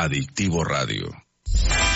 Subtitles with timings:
[0.00, 1.10] Adictivo Radio.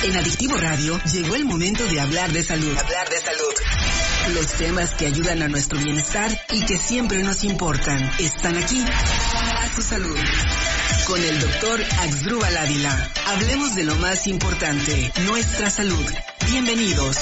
[0.02, 2.76] En Adictivo Radio llegó el momento de hablar de salud.
[2.76, 4.34] Hablar de salud.
[4.34, 8.82] Los temas que ayudan a nuestro bienestar y que siempre nos importan están aquí.
[8.82, 10.18] A su salud.
[11.06, 13.12] Con el doctor Axdrúbal Ávila.
[13.28, 16.04] Hablemos de lo más importante, nuestra salud.
[16.50, 17.18] Bienvenidos.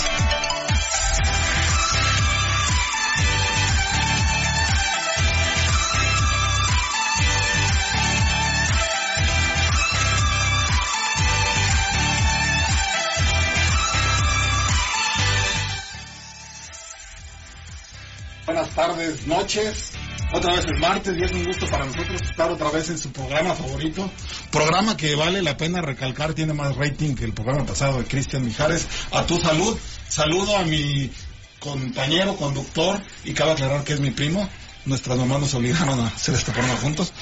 [19.01, 19.93] Tardes, noches.
[20.33, 23.11] Otra vez es martes y es un gusto para nosotros estar otra vez en su
[23.11, 24.09] programa favorito.
[24.51, 28.45] Programa que vale la pena recalcar, tiene más rating que el programa pasado de Cristian
[28.45, 28.87] Mijares.
[29.13, 29.77] A tu salud.
[30.09, 31.11] Saludo a mi
[31.59, 34.49] compañero, conductor, y cabe aclarar que es mi primo.
[34.87, 37.13] Nuestras mamás nos obligaron a hacer este programa juntos.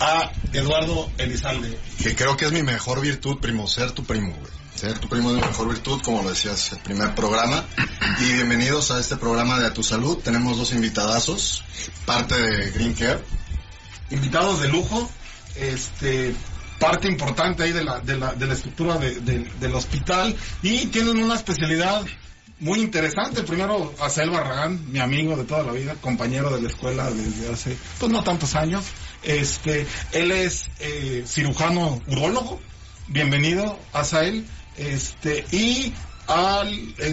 [0.00, 1.78] A Eduardo Elizalde.
[2.02, 4.52] Que creo que es mi mejor virtud, primo, ser tu primo, güey.
[4.74, 7.64] Ser tu primo es mi mejor virtud, como lo decías, el primer programa.
[8.20, 10.18] Y bienvenidos a este programa de A Tu Salud.
[10.18, 11.64] Tenemos dos invitadazos,
[12.04, 13.24] parte de Green Care.
[14.10, 15.10] Invitados de lujo,
[15.56, 16.34] este,
[16.78, 20.86] parte importante ahí de la, de la, de la estructura de- de- del hospital y
[20.86, 22.02] tienen una especialidad
[22.60, 23.42] muy interesante.
[23.42, 27.76] Primero, Asael Barragán, mi amigo de toda la vida, compañero de la escuela desde hace,
[27.98, 28.84] pues no tantos años.
[29.22, 32.60] Este, él es eh, cirujano urólogo.
[33.08, 34.44] Bienvenido, Asael.
[34.76, 35.92] Este, y
[36.28, 36.64] a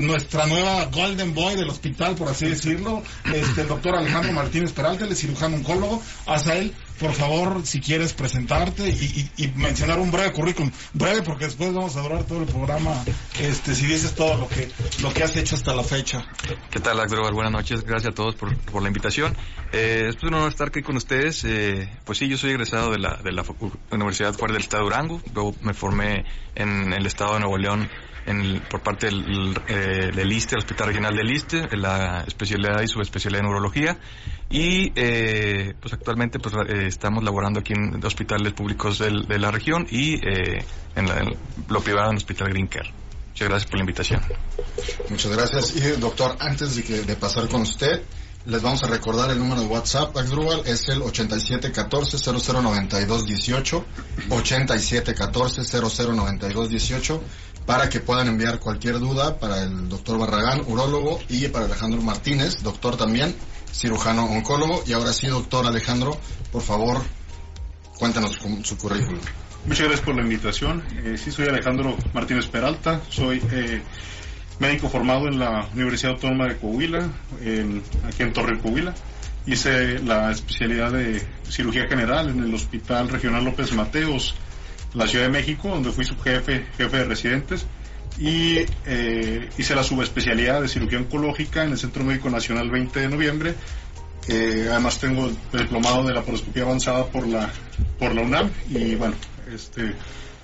[0.02, 3.02] nuestra nueva Golden Boy del hospital, por así decirlo,
[3.34, 6.04] este, el doctor Alejandro Martínez Peralta, es cirujano oncólogo.
[6.26, 11.46] Asael, por favor, si quieres presentarte y, y- y mencionar un breve currículum, breve porque
[11.46, 13.04] después vamos a durar todo el programa,
[13.40, 14.70] este, si dices todo lo que,
[15.02, 16.26] lo que has hecho hasta la fecha.
[16.70, 17.34] ¿Qué tal, Agdrobar?
[17.34, 17.84] Buenas noches.
[17.84, 19.36] Gracias a todos por, por la invitación.
[19.72, 21.44] Eh, es un honor estar aquí con ustedes.
[21.46, 23.44] Eh, pues sí, yo soy egresado de la, de la
[23.92, 25.22] Universidad Fuera del Estado de Durango.
[25.34, 27.90] Luego me formé en el Estado de Nuevo León
[28.26, 32.23] en el- por parte del, eh, del ISTE, el Hospital Regional del ISTE, en la
[32.28, 33.97] especialidad y subespecialidad en neurología.
[34.50, 39.52] Y eh, pues actualmente pues eh, estamos laborando aquí en hospitales públicos del- de la
[39.52, 40.63] región y eh,
[40.96, 41.36] en, la- en
[41.69, 42.91] lo privado en el Hospital Green Care.
[43.30, 44.22] Muchas gracias por la invitación.
[45.09, 45.75] Muchas gracias.
[45.75, 48.02] Y doctor, antes de, que, de pasar con usted,
[48.46, 53.84] les vamos a recordar el número de WhatsApp, Axdrúbal, es el 8714-009218,
[54.30, 57.19] 8714-009218,
[57.66, 62.62] para que puedan enviar cualquier duda para el doctor Barragán, urólogo, y para Alejandro Martínez,
[62.62, 63.36] doctor también,
[63.72, 64.84] cirujano oncólogo.
[64.86, 66.18] Y ahora sí, doctor Alejandro,
[66.52, 67.02] por favor,
[67.98, 69.20] cuéntanos su, currículum.
[69.66, 70.84] Muchas gracias por la invitación.
[71.04, 73.81] Eh, sí, soy Alejandro Martínez Peralta, soy eh,
[74.59, 77.09] médico formado en la Universidad Autónoma de Coahuila,
[77.42, 78.94] en- aquí en Torre Coahuila.
[79.48, 84.36] Hice la especialidad de cirugía general en el Hospital Regional López Mateos,
[84.95, 87.66] la Ciudad de México, donde fui subjefe, jefe de residentes.
[88.17, 93.09] Y eh, hice la subespecialidad de cirugía oncológica en el Centro Médico Nacional 20 de
[93.09, 93.56] noviembre
[94.28, 97.50] eh, además tengo el diplomado de laparoscopía avanzada por la
[98.00, 99.16] por la UNAM y bueno,
[99.53, 99.94] este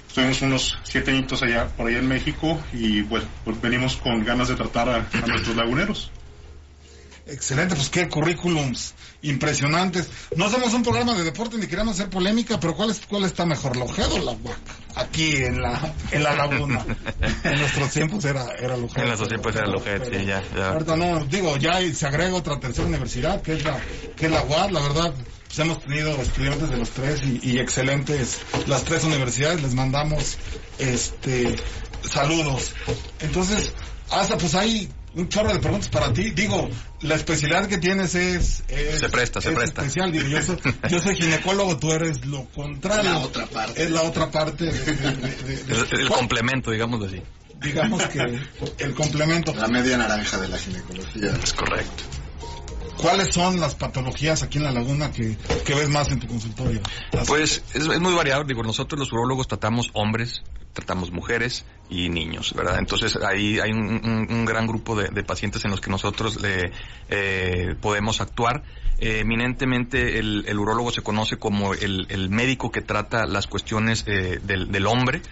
[0.07, 4.49] estuvimos unos siete añitos allá por allá en México y bueno, pues venimos con ganas
[4.49, 6.11] de tratar a nuestros laguneros.
[7.31, 10.09] Excelente, pues qué currículums impresionantes.
[10.35, 13.45] No somos un programa de deporte ni queremos hacer polémica, pero ¿cuál, es, cuál está
[13.45, 14.57] mejor, la UJED o la UAC?
[14.95, 16.85] Aquí en la, en la laguna.
[17.43, 19.01] en nuestros tiempos era, era la UJED.
[19.01, 20.69] En nuestros tiempos era la UJED, sí, ya, ya.
[20.71, 23.79] Ahorita no, digo, ya se agrega otra tercera universidad, que es la,
[24.15, 25.13] que es la UAD, la verdad.
[25.47, 30.37] Pues hemos tenido estudiantes de los tres y, y excelentes las tres universidades, les mandamos
[30.79, 31.55] este
[32.09, 32.73] saludos.
[33.19, 33.73] Entonces,
[34.09, 36.31] hasta pues hay un chorro de preguntas para ti.
[36.31, 36.69] Digo,
[37.01, 38.63] la especialidad que tienes es...
[38.67, 39.81] es- Se presta, se es presta.
[39.81, 40.11] especial.
[40.11, 40.57] Digo, yo, soy,
[40.89, 43.11] yo soy ginecólogo, tú eres lo contrario.
[43.11, 43.83] La otra parte.
[43.83, 44.65] Es la otra parte.
[44.65, 47.21] de- de- de- de- El, el ¿Cuál- complemento, digámoslo así.
[47.61, 48.19] digamos que
[48.79, 49.53] el complemento.
[49.53, 51.37] La media naranja de la ginecología.
[51.43, 52.03] Es correcto.
[53.01, 55.35] ¿Cuáles son las patologías aquí en la laguna que,
[55.67, 56.81] ves más en tu consultorio?
[57.25, 58.43] Pues es, muy variado.
[58.43, 62.77] Digo, nosotros los urólogos tratamos hombres, tratamos mujeres y niños, ¿verdad?
[62.77, 66.71] Entonces ahí hay un, gran grupo de, pacientes en los que nosotros le,
[67.09, 68.63] eh, podemos actuar.
[68.99, 74.39] Eh, eminentemente el, el urólogo se conoce como el, médico que trata las cuestiones eh,
[74.43, 75.23] del, hombre.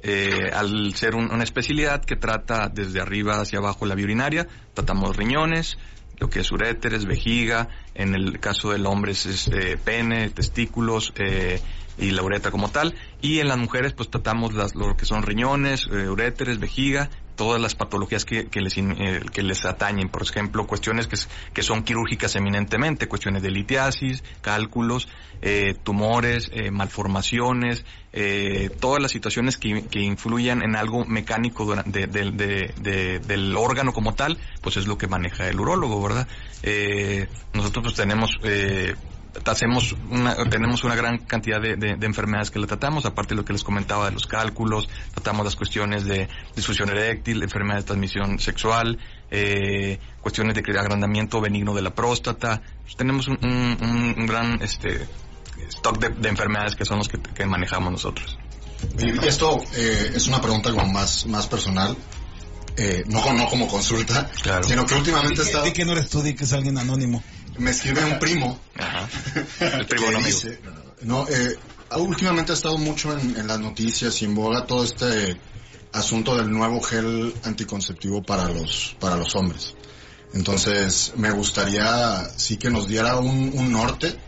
[0.00, 5.16] Eh, al ser un- una especialidad que trata desde arriba hacia abajo la vía tratamos
[5.16, 5.76] riñones,
[6.18, 11.12] lo que es uréteres, vejiga, en el caso del hombre es, es, eh, pene, testículos
[11.16, 11.60] eh,
[11.96, 15.22] y la uretra como tal, y en las mujeres pues tratamos las, lo que son
[15.22, 20.10] riñones, eh, uréteres, vejiga todas las patologías que, que les, eh, que les atañen.
[20.10, 21.16] Por ejemplo, cuestiones que,
[21.54, 25.08] que son quirúrgicas eminentemente, cuestiones de litiasis, cálculos,
[25.40, 32.06] eh, tumores, eh, malformaciones, eh, todas las situaciones que, que, influyan en algo mecánico de,
[33.24, 36.26] del órgano como tal, pues es lo que maneja el urólogo, ¿verdad?
[36.64, 38.38] Eh, nosotros pues tenemos
[39.44, 43.36] hacemos una, tenemos una gran cantidad de, de, de, enfermedades que le tratamos, aparte de
[43.36, 47.84] lo que les comentaba de los cálculos, tratamos las cuestiones de disfunción eréctil, enfermedad de
[47.84, 48.98] transmisión sexual,
[49.30, 52.62] eh, cuestiones de agrandamiento benigno de la próstata.
[52.82, 55.06] Pues tenemos un, un, un, gran este
[55.68, 58.38] stock de, de, enfermedades que son los que, que manejamos nosotros.
[58.98, 61.96] Y esto eh, es una pregunta como más, más personal.
[62.76, 64.62] Eh, no, no como consulta, claro.
[64.62, 65.62] sino que últimamente está...
[65.62, 67.20] Di que no eres tú, di que es alguien anónimo.
[67.58, 68.58] Me escribe un primo.
[68.76, 69.08] Ajá.
[69.78, 70.60] El primo no dice,
[71.02, 71.56] no, eh,
[71.96, 75.38] últimamente ha estado mucho en, en, las noticias y en boga todo este
[75.92, 79.74] asunto del nuevo gel anticonceptivo para los, para los hombres.
[80.34, 84.18] Entonces, me gustaría sí que nos diera un, un norte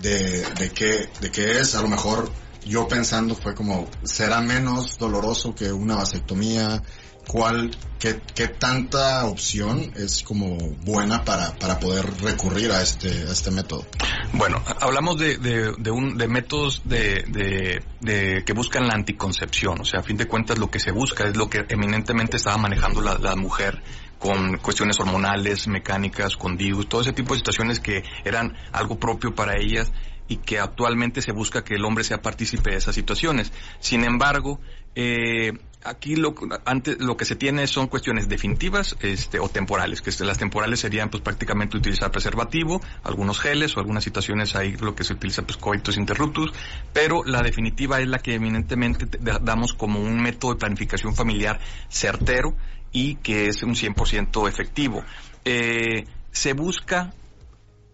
[0.00, 2.30] de, de qué, de qué es, a lo mejor
[2.64, 6.82] yo pensando fue como, ¿será menos doloroso que una vasectomía?
[7.26, 13.32] Cuál, qué, qué tanta opción es como buena para, para poder recurrir a este, a
[13.32, 13.86] este método.
[14.32, 19.80] Bueno, hablamos de, de, de, un, de métodos de, de, de, que buscan la anticoncepción,
[19.80, 22.58] o sea, a fin de cuentas lo que se busca es lo que eminentemente estaba
[22.58, 23.82] manejando la, la mujer
[24.18, 29.34] con cuestiones hormonales, mecánicas, con DIU, todo ese tipo de situaciones que eran algo propio
[29.34, 29.90] para ellas
[30.28, 33.52] y que actualmente se busca que el hombre sea partícipe de esas situaciones.
[33.80, 34.60] Sin embargo,
[34.94, 35.52] eh,
[35.84, 36.34] aquí lo,
[36.64, 41.10] antes, lo que se tiene son cuestiones definitivas este, o temporales, que las temporales serían
[41.10, 45.56] pues prácticamente utilizar preservativo, algunos geles o algunas situaciones ahí lo que se utiliza pues
[45.56, 46.52] coitus interruptus,
[46.92, 49.06] pero la definitiva es la que eminentemente
[49.40, 52.56] damos como un método de planificación familiar certero
[52.92, 55.02] y que es un 100% efectivo.
[55.44, 57.12] Eh, se busca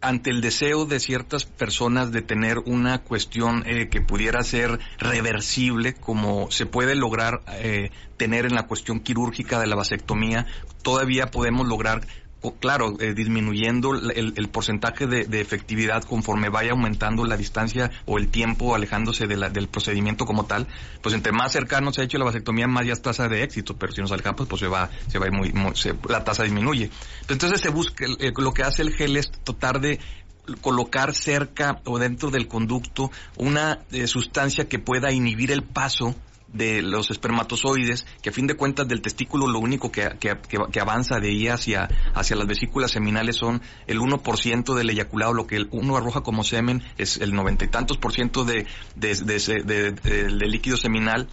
[0.01, 5.95] ante el deseo de ciertas personas de tener una cuestión eh, que pudiera ser reversible,
[5.95, 10.47] como se puede lograr eh, tener en la cuestión quirúrgica de la vasectomía,
[10.83, 12.07] todavía podemos lograr
[12.61, 18.75] claro, eh, disminuyendo el, porcentaje de, efectividad conforme vaya aumentando la distancia o el tiempo
[18.75, 20.67] alejándose del procedimiento como tal,
[21.03, 23.77] pues entre más cercano se ha hecho la vasectomía, más ya es tasa de éxito,
[23.77, 26.91] pero si nos alejamos, pues se va, se va muy, muy se, la tasa disminuye.
[27.29, 29.99] Entonces se busca, lo que hace el gel es tratar de
[30.61, 36.15] colocar cerca o dentro del conducto una eh, sustancia que pueda inhibir el paso
[36.53, 40.37] de los espermatozoides, que a fin de cuentas del testículo lo único que, que,
[40.73, 45.47] que, avanza de ahí hacia, hacia las vesículas seminales son el 1% del eyaculado, lo
[45.47, 48.67] que uno arroja como semen es el noventa y tantos por ciento de,
[48.97, 49.15] de,
[49.65, 51.29] de líquido seminal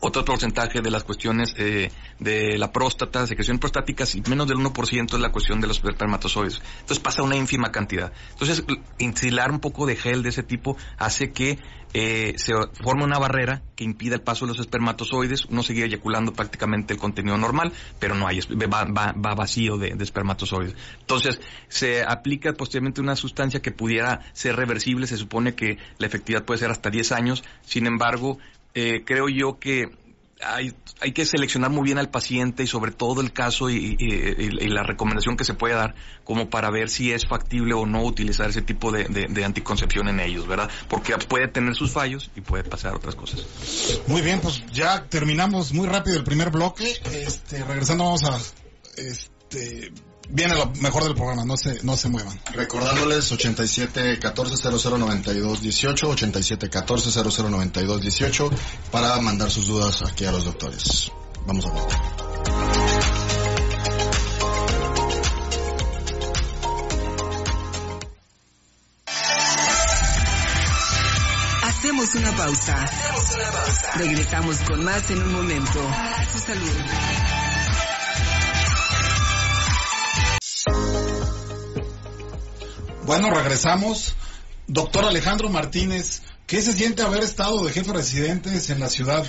[0.00, 5.14] otro porcentaje de las cuestiones eh, de la próstata, secreción prostática, y menos del 1%
[5.14, 6.60] es la cuestión de los espermatozoides.
[6.80, 8.12] Entonces pasa una ínfima cantidad.
[8.30, 8.64] Entonces,
[8.98, 11.58] instilar un poco de gel de ese tipo hace que
[11.94, 12.52] eh, se
[12.82, 15.46] forme una barrera que impida el paso de los espermatozoides.
[15.46, 19.94] Uno sigue eyaculando prácticamente el contenido normal, pero no hay, va, va, va vacío de,
[19.94, 20.76] de, espermatozoides.
[21.00, 25.06] Entonces, se aplica posteriormente una sustancia que pudiera ser reversible.
[25.06, 27.42] Se supone que la efectividad puede ser hasta 10 años.
[27.62, 28.38] Sin embargo,
[28.78, 29.90] eh, creo yo que
[30.40, 33.96] hay, hay, que seleccionar muy bien al paciente y sobre todo el caso y,
[34.68, 38.48] la recomendación que se puede dar como para ver si es factible o no utilizar
[38.48, 40.70] ese tipo de, de, de, anticoncepción en ellos, ¿verdad?
[40.88, 43.44] Porque puede tener sus fallos y puede pasar otras cosas.
[44.06, 46.88] Muy bien, pues ya terminamos muy rápido el primer bloque.
[47.10, 48.38] Este, regresando vamos a
[48.96, 49.92] este,
[50.28, 52.38] viene lo mejor del programa, no se, no se muevan.
[52.52, 58.50] Recordándoles 87 14 00 92 18, 87 14 00 92 18
[58.90, 61.10] para mandar sus dudas aquí a los doctores.
[61.46, 61.82] Vamos a ver.
[71.62, 72.82] Hacemos una pausa.
[72.82, 73.92] Hacemos una pausa.
[73.96, 75.80] Regresamos con más en un momento.
[75.88, 77.47] A su salud.
[83.08, 84.14] Bueno, regresamos.
[84.66, 89.24] Doctor Alejandro Martínez, ¿qué se siente haber estado de jefe de residentes en la Ciudad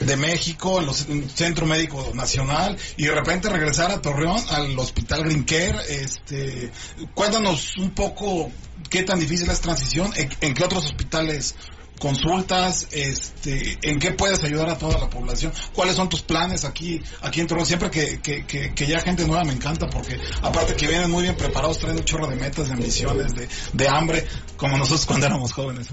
[0.00, 5.24] de México, en, el Centro Médico Nacional, y de repente regresar a Torreón, al Hospital
[5.24, 5.76] Green Care?
[5.90, 6.72] Este,
[7.12, 8.50] cuéntanos un poco
[8.88, 11.54] qué tan difícil es transición, en, en qué otros hospitales
[11.98, 17.00] consultas, este, en qué puedes ayudar a toda la población, cuáles son tus planes aquí,
[17.22, 20.74] aquí en Torreón, siempre que, que, que, que ya gente nueva me encanta porque aparte
[20.74, 24.26] que vienen muy bien preparados, traen un chorro de metas, de ambiciones, de, de hambre,
[24.56, 25.88] como nosotros cuando éramos jóvenes,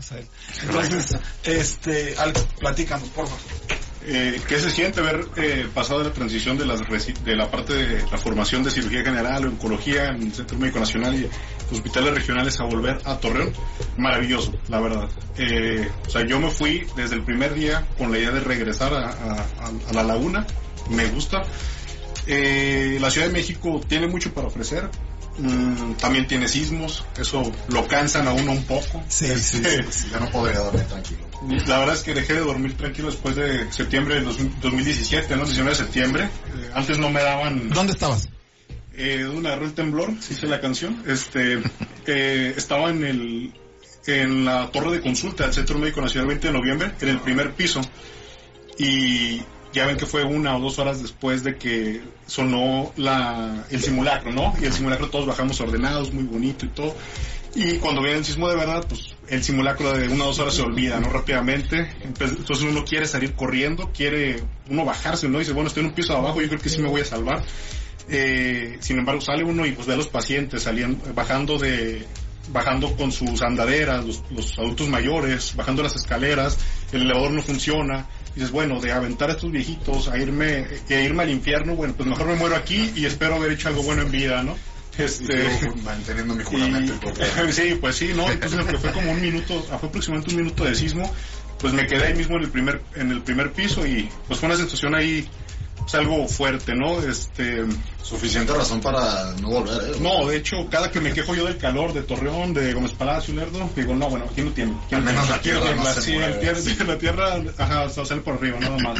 [0.62, 3.40] Entonces, este, Alex, platícanos, por favor.
[4.08, 8.12] Eh, ¿Qué se siente ver eh, pasado la transición de, las, de la parte de
[8.12, 11.28] la formación de cirugía general oncología en el Centro Médico Nacional y
[11.72, 13.52] hospitales regionales a volver a Torreón?
[13.98, 15.10] Maravilloso, la verdad.
[15.38, 18.94] Eh, o sea, yo me fui desde el primer día con la idea de regresar
[18.94, 19.46] a, a-
[19.90, 20.46] a- la laguna.
[20.90, 21.44] Me gusta.
[22.28, 24.90] Eh, la Ciudad de México tiene mucho para ofrecer.
[25.38, 29.04] Mm, también tiene sismos, eso lo cansan a uno un poco.
[29.10, 30.08] Sí, sí, Este, sí, sí.
[30.12, 31.20] Ya no podría dormir tranquilo.
[31.68, 35.44] la verdad es que dejé de dormir tranquilo después de septiembre del dos- 2017, ¿no?
[35.44, 36.24] 19 de septiembre.
[36.24, 37.70] Eh, antes no me daban...
[37.70, 38.30] ¿Dónde estabas?
[38.98, 40.12] Eh, ¿Dónde agarró el temblor?
[40.12, 41.04] Hice la canción.
[41.08, 41.60] Este,
[42.08, 43.54] eh, estaba en el
[44.08, 47.54] en la torre de consulta del Centro Médico Nacional 20 de noviembre, en el primer
[47.54, 47.82] piso.
[48.78, 49.42] Y
[49.74, 54.32] ya ven que fue una o dos horas después de que sonó la, el simulacro,
[54.32, 54.54] ¿no?
[54.62, 56.96] Y el simulacro todos bajamos ordenados, muy bonito y todo.
[57.56, 60.54] Y cuando viene el sismo de verdad, pues el simulacro de una o dos horas
[60.54, 61.10] se olvida, ¿no?
[61.10, 61.90] Rápidamente.
[62.04, 65.38] Entonces uno quiere salir corriendo, quiere uno bajarse, ¿no?
[65.38, 67.02] Y dice, bueno, estoy en un piso de abajo, yo creo que sí me voy
[67.02, 67.44] a salvar.
[68.10, 72.06] Eh, sin embargo, sale uno y pues ve a los pacientes saliendo, bajando de,
[72.50, 76.58] bajando con sus andaderas, los, los adultos mayores, bajando las escaleras,
[76.92, 78.06] el elevador no funciona.
[78.36, 81.94] Y dices, bueno, de aventar a estos viejitos a irme, a irme al infierno, bueno,
[81.96, 84.56] pues mejor me muero aquí y espero haber hecho algo bueno en vida, ¿no?
[84.98, 86.94] Y Este, yo manteniendo mi juramento.
[87.48, 88.30] y- sí, pues sí, ¿no?
[88.30, 91.12] Entonces lo que fue como un minuto, fue aproximadamente un minuto de sismo,
[91.60, 94.48] pues me quedé ahí mismo en el primer, en el primer piso y pues fue
[94.48, 95.28] una sensación ahí,
[95.86, 97.00] pues algo fuerte, ¿no?
[97.02, 97.64] Este,
[98.04, 99.98] Suficiente razón para no volver, ¿eh?
[100.00, 103.34] no, de hecho, cada que me quejo yo del calor de Torreón, de Gómez Palacio,
[103.34, 104.74] Lerdo, digo, no, bueno, aquí no tiene.
[104.86, 106.34] Aquí Al no menos la tierra tiembla, no se sí, mueve.
[106.40, 109.00] tierra- la tierra, ajá, se sale por arriba, nada más.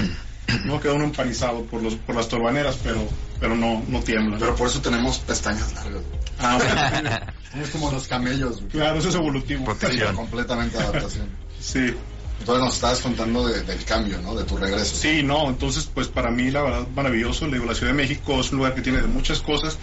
[0.64, 3.08] No queda uno empanizado por los, por las torbaneras, pero,
[3.40, 4.38] pero no, no tiembla.
[4.40, 6.02] Pero por eso tenemos pestañas largas.
[6.40, 7.20] Ah, bueno,
[7.64, 8.58] Es como los camellos.
[8.58, 8.68] güey.
[8.70, 9.66] claro, eso es evolutivo.
[9.66, 10.16] Protección.
[10.16, 11.30] Completamente adaptación.
[11.60, 11.96] Sí.
[12.40, 14.36] Entonces nos estabas contando de- del cambio, ¿no?
[14.36, 14.96] De tu regreso.
[14.96, 18.40] Sí, no, entonces pues para mí la verdad maravilloso, le digo, la Ciudad de México
[18.40, 19.78] es un lugar que tiene muchas cosas,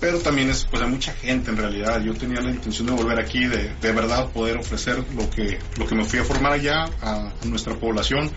[0.00, 3.20] pero también es pues hay mucha gente en realidad, yo tenía la intención de volver
[3.20, 6.84] aquí, de, de verdad poder ofrecer lo que, lo que me fui a formar allá
[7.02, 8.30] a, a nuestra población,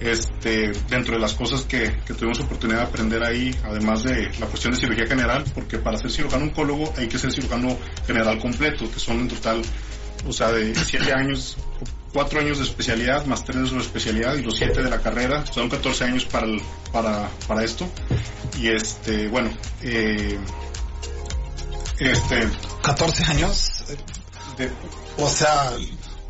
[0.00, 4.46] este, dentro de las cosas que, que tuvimos oportunidad de aprender ahí, además de la
[4.46, 8.88] cuestión de cirugía general, porque para ser cirujano oncólogo hay que ser cirujano general completo,
[8.88, 9.60] que son en total,
[10.26, 11.56] o sea, de siete años,
[12.12, 15.44] cuatro años de especialidad, más tres de su especialidad y los siete de la carrera,
[15.52, 17.88] son 14 años para, el- para, para esto.
[18.60, 19.50] Y este, bueno,
[19.82, 20.38] eh,
[21.98, 22.48] este,
[22.82, 23.84] 14 años.
[24.56, 24.70] de-
[25.18, 25.72] O sea,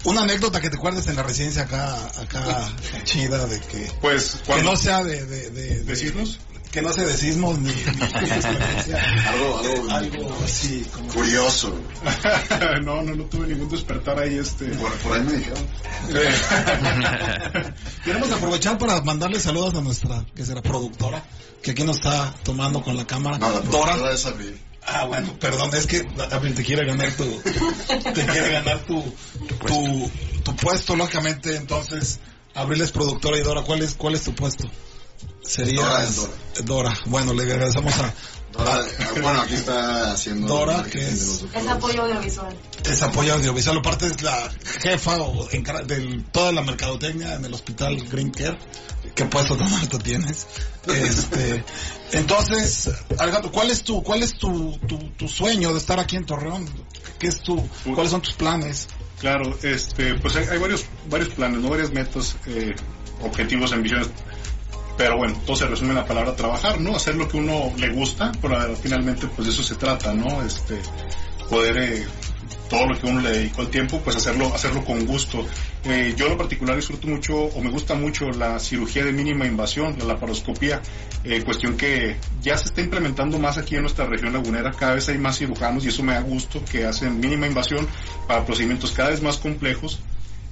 [0.04, 2.72] una anécdota que te acuerdes en la residencia acá, acá
[3.04, 6.38] chida de que, pues, que cuando, no sea de, de, de, ¿De sismos?
[6.70, 7.74] Que no sea de sismos ni, ni-
[9.26, 11.74] Algo, algo, algo así como curioso.
[12.82, 14.66] no, no, no tuve ningún despertar ahí, este.
[14.66, 15.66] Por, por ahí me dijeron.
[18.04, 21.24] Queremos aprovechar para mandarle saludos a nuestra, que será productora,
[21.62, 23.38] que aquí nos está tomando con la cámara.
[23.38, 24.12] No, la Dora.
[24.12, 24.60] es Abril.
[24.90, 27.24] Ah, bueno, perdón, es que Abril te quiere ganar tu,
[28.14, 29.02] te quiere ganar tu,
[29.66, 30.10] tu,
[30.42, 32.20] tu puesto, lógicamente, entonces,
[32.54, 34.64] Abril es productora y Dora, ¿cuál es, cuál es tu puesto?
[35.42, 36.32] Sería Dora es Dora.
[36.64, 36.98] Dora.
[37.06, 38.12] Bueno, le agradecemos a
[38.52, 38.84] Dora,
[39.22, 40.46] bueno, aquí está haciendo.
[40.48, 42.56] Dora, que es- apoyo audiovisual.
[42.84, 47.96] es apoyo audiovisual, aparte es la jefa o de toda la mercadotecnia en el hospital
[48.10, 48.58] Green Care.
[49.14, 50.46] ¿Qué puesto tan alto tienes?
[50.86, 51.64] Este,
[52.12, 56.24] entonces, Alejandro, ¿cuál es tu, cuál es tu, tu, tu sueño de estar aquí en
[56.26, 56.68] Torreón?
[57.18, 58.88] ¿Qué es tu, cuáles son tus planes?
[59.20, 61.68] Claro, este, pues hay, hay varios, varios planes, ¿no?
[61.70, 62.74] Varias metas, eh,
[63.22, 64.08] objetivos, ambiciones.
[64.98, 66.96] Pero bueno, todo se resume en la palabra trabajar, ¿no?
[66.96, 70.42] Hacer lo que uno le gusta, pero finalmente pues de eso se trata, ¿no?
[70.42, 70.76] Este,
[71.48, 72.06] poder, eh,
[72.68, 75.46] todo lo que uno le dedicó el tiempo, pues hacerlo, hacerlo con gusto.
[75.84, 79.46] Eh, yo en lo particular disfruto mucho, o me gusta mucho la cirugía de mínima
[79.46, 80.82] invasión, la laparoscopía,
[81.22, 85.08] eh, cuestión que ya se está implementando más aquí en nuestra región lagunera, cada vez
[85.08, 87.86] hay más cirujanos y eso me da gusto que hacen mínima invasión
[88.26, 90.00] para procedimientos cada vez más complejos.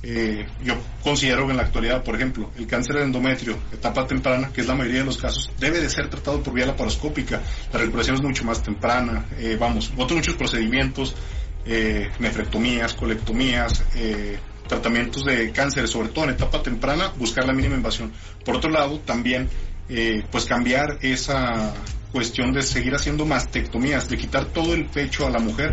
[0.09, 4.53] Eh, yo considero que en la actualidad, por ejemplo, el cáncer de endometrio, etapa temprana,
[4.53, 7.43] que es la mayoría de los casos, debe de ser tratado por vía laparoscópica.
[7.73, 9.27] La recuperación es mucho más temprana.
[9.37, 11.17] Eh, vamos, otros muchos procedimientos,
[11.65, 17.75] eh, nefrectomías, colectomías, eh, tratamientos de cáncer, sobre todo en etapa temprana, buscar la mínima
[17.75, 18.13] invasión.
[18.45, 19.49] Por otro lado, también,
[19.89, 21.75] eh, pues cambiar esa
[22.13, 25.73] cuestión de seguir haciendo mastectomías, de quitar todo el pecho a la mujer.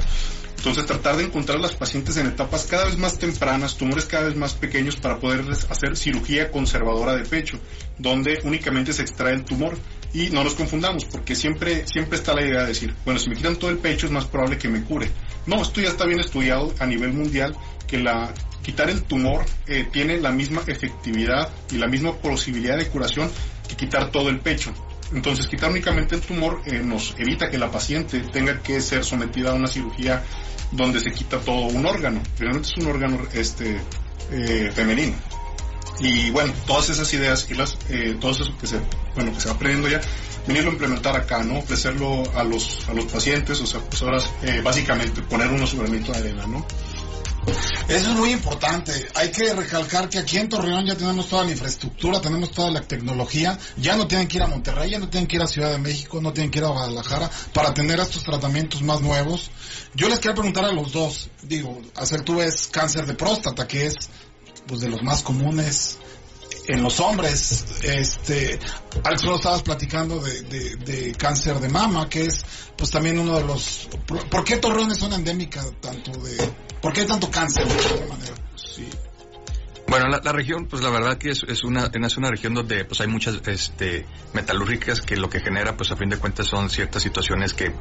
[0.57, 4.25] Entonces tratar de encontrar a las pacientes en etapas cada vez más tempranas, tumores cada
[4.25, 7.59] vez más pequeños para poder hacer cirugía conservadora de pecho,
[7.97, 9.77] donde únicamente se extrae el tumor
[10.13, 13.35] Y no nos confundamos, porque siempre, siempre está la idea de decir, bueno, si me
[13.35, 15.09] quitan todo el pecho es más probable que me cure.
[15.47, 17.55] No, esto ya está bien estudiado a nivel mundial,
[17.87, 18.31] que la
[18.63, 23.29] quitar el tumor eh, tiene la misma efectividad y la misma posibilidad de curación
[23.67, 24.73] que quitar todo el pecho.
[25.13, 29.51] Entonces, quitar únicamente el tumor eh, nos evita que la paciente tenga que ser sometida
[29.51, 30.23] a una cirugía
[30.71, 32.21] donde se quita todo un órgano.
[32.37, 33.79] Realmente es un órgano este,
[34.31, 35.15] eh, femenino.
[35.99, 38.79] Y bueno, todas esas ideas y las, eh, todo eso que se,
[39.15, 40.01] bueno, que se va aprendiendo ya,
[40.47, 41.59] venirlo a implementar acá, ¿no?
[41.59, 46.11] Ofrecerlo a los, a los pacientes, o sea, pues ahora, eh, básicamente, poner unos granito
[46.11, 46.65] de arena, ¿no?
[47.87, 48.91] Eso es muy importante.
[49.15, 52.81] Hay que recalcar que aquí en Torreón ya tenemos toda la infraestructura, tenemos toda la
[52.81, 53.57] tecnología.
[53.77, 55.77] Ya no tienen que ir a Monterrey, ya no tienen que ir a Ciudad de
[55.77, 59.51] México, no tienen que ir a Guadalajara para tener estos tratamientos más nuevos.
[59.95, 61.29] Yo les quiero preguntar a los dos.
[61.41, 63.95] Digo, hacer tú ves cáncer de próstata, que es
[64.65, 65.99] pues de los más comunes
[66.67, 67.65] en los hombres.
[67.83, 68.59] Este,
[69.03, 70.41] Alex, solo estabas platicando de,
[70.77, 73.89] de, cáncer de mama, que es pues también uno de los...
[74.29, 76.37] ¿Por qué Torreón es una endémica tanto de...
[76.81, 78.35] ¿Por qué hay tanto cáncer de alguna manera?
[78.55, 78.87] Sí.
[79.87, 82.83] Bueno, la, la, región, pues la verdad que es, es, una es una región donde
[82.83, 86.69] pues hay muchas este, metalúrgicas que lo que genera, pues a fin de cuentas son
[86.69, 87.71] ciertas situaciones que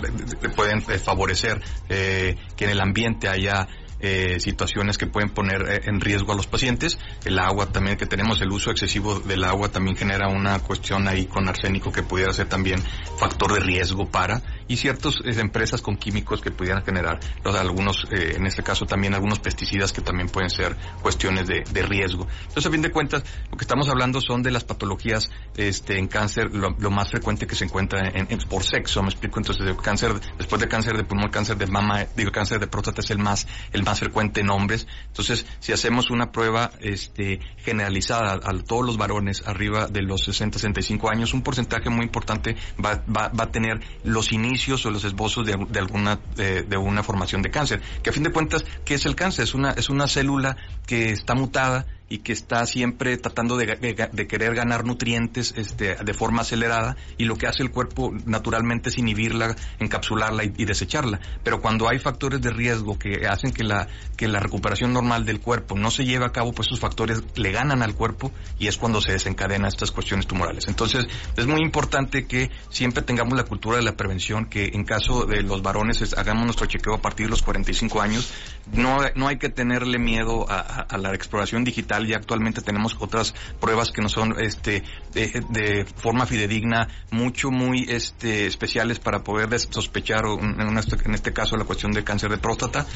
[0.55, 3.67] pueden favorecer eh, que en el ambiente haya
[4.03, 6.99] eh, situaciones que pueden poner eh, en riesgo a los pacientes.
[7.25, 11.27] El agua también que tenemos, el uso excesivo del agua también genera una cuestión ahí
[11.27, 12.83] con arsénico que pudiera ser también
[13.17, 18.07] factor de riesgo para y ciertas eh, empresas con químicos que pudieran generar los, algunos,
[18.11, 22.27] eh, en este caso también algunos pesticidas que también pueden ser cuestiones de, de, riesgo.
[22.41, 26.09] Entonces, a fin de cuentas, lo que estamos hablando son de las patologías este, en
[26.09, 29.67] cáncer, lo, lo más frecuente que se encuentra en, en, por sexo, me explico, entonces
[29.67, 33.11] de cáncer, después de cáncer de pulmón, cáncer de mama, digo, cáncer de próstata es
[33.11, 34.87] el más, el más frecuente en hombres.
[35.09, 40.25] Entonces, si hacemos una prueba este, generalizada a, a todos los varones arriba de los
[40.25, 44.91] 60, 65 años, un porcentaje muy importante va, va, va a tener los inicios o
[44.91, 47.83] los esbozos de, alguna de, una formación de cáncer.
[48.03, 49.45] Que a fin de cuentas, ¿qué es el cáncer?
[49.45, 54.09] Es una, es una célula que está mutada y que está siempre tratando de, de,
[54.13, 58.91] de, querer ganar nutrientes este, de forma acelerada y lo que hace el cuerpo naturalmente
[58.91, 61.21] es inhibirla, encapsularla y, y, desecharla.
[61.43, 65.41] Pero cuando hay factores de riesgo que hacen que la, que la recuperación normal del
[65.41, 68.77] cuerpo no se lleve a cabo, pues esos factores le ganan al cuerpo y es
[68.77, 70.69] cuando se desencadenan estas cuestiones tumorales.
[70.69, 75.25] Entonces es muy importante que siempre tengamos la cultura de la prevención, que en caso
[75.25, 78.35] de los varones es, hagamos nuestro chequeo a partir de los 45 años.
[78.71, 83.91] No, no hay que tenerle miedo a la exploración digital y actualmente tenemos otras pruebas
[83.91, 90.61] que no son este de, forma fidedigna mucho muy este especiales para poder sospechar en,
[90.61, 92.87] en este caso la cuestión del cáncer de próstata.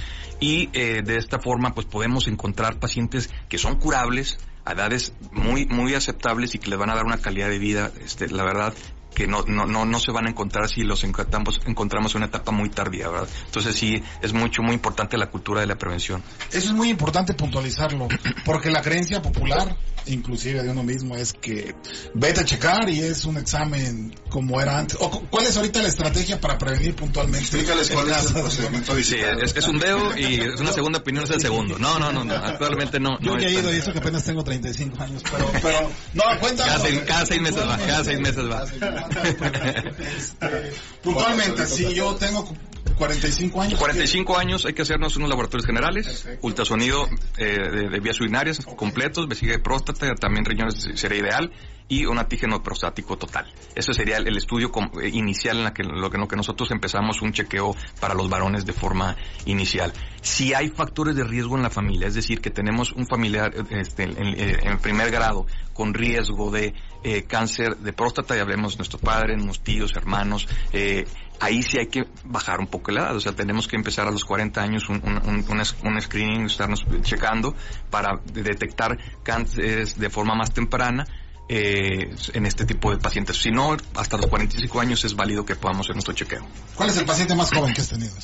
[0.40, 5.66] Y eh, de esta forma pues podemos encontrar pacientes que son curables a edades muy
[5.66, 8.74] muy aceptables y que les van a dar una calidad de vida este la verdad
[9.16, 12.26] que no, no, no, no se van a encontrar si los encontramos, encontramos en una
[12.26, 13.28] etapa muy tardía, ¿verdad?
[13.46, 16.22] Entonces sí, es mucho, muy importante la cultura de la prevención.
[16.50, 18.08] Eso es muy importante puntualizarlo,
[18.44, 19.74] porque la creencia popular,
[20.04, 21.74] inclusive de uno mismo, es que
[22.12, 24.98] vete a checar y es un examen como era antes.
[25.00, 27.38] O, ¿Cuál es ahorita la estrategia para prevenir puntualmente?
[27.38, 31.24] Explícales cuál es el procedimiento Sí, es, es, un dedo y es una segunda opinión
[31.24, 31.78] es el segundo.
[31.78, 33.18] No, no, no, no actualmente no.
[33.20, 36.24] Yo no ya he ido y eso que apenas tengo 35 años, pero, pero no,
[36.38, 36.70] cuéntame.
[36.70, 38.66] Cada, cada seis meses va, cada seis meses va.
[40.16, 42.48] Este, puntualmente, si yo tengo
[42.96, 43.78] 45 años.
[43.78, 46.46] 45 años hay que hacernos unos laboratorios generales, Perfecto.
[46.46, 48.76] ultrasonido eh, de, de, vías urinarias okay.
[48.76, 51.52] completos, vesícula de próstata, también riñones sería ideal
[51.88, 53.46] y un antígeno prostático total.
[53.74, 54.70] Ese sería el, estudio
[55.00, 58.72] eh, inicial en la que, lo que, nosotros empezamos un chequeo para los varones de
[58.72, 59.92] forma inicial.
[60.20, 64.04] Si hay factores de riesgo en la familia, es decir, que tenemos un familiar este,
[64.04, 69.00] en, en, primer grado con riesgo de eh, cáncer de próstata, y hablemos de nuestros
[69.00, 71.04] padres, nuestros tíos, hermanos, eh,
[71.38, 74.10] ahí sí hay que bajar un poco la edad, o sea, tenemos que empezar a
[74.10, 77.54] los 40 años un, un, un, un screening, estarnos checando
[77.90, 81.06] para detectar cánceres de forma más temprana,
[81.48, 83.36] eh, en este tipo de pacientes.
[83.36, 86.46] Si no, hasta los 45 años es válido que podamos hacer nuestro chequeo.
[86.74, 88.14] ¿Cuál es el paciente más joven que has tenido?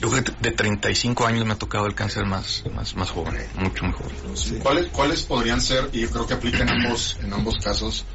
[0.00, 3.36] Yo creo que de 35 años me ha tocado el cáncer más, más, más joven,
[3.56, 4.06] mucho mejor.
[4.34, 4.58] Sí.
[4.62, 8.06] ¿Cuáles, ¿Cuáles podrían ser, y yo creo que aplica en ambos, en ambos casos,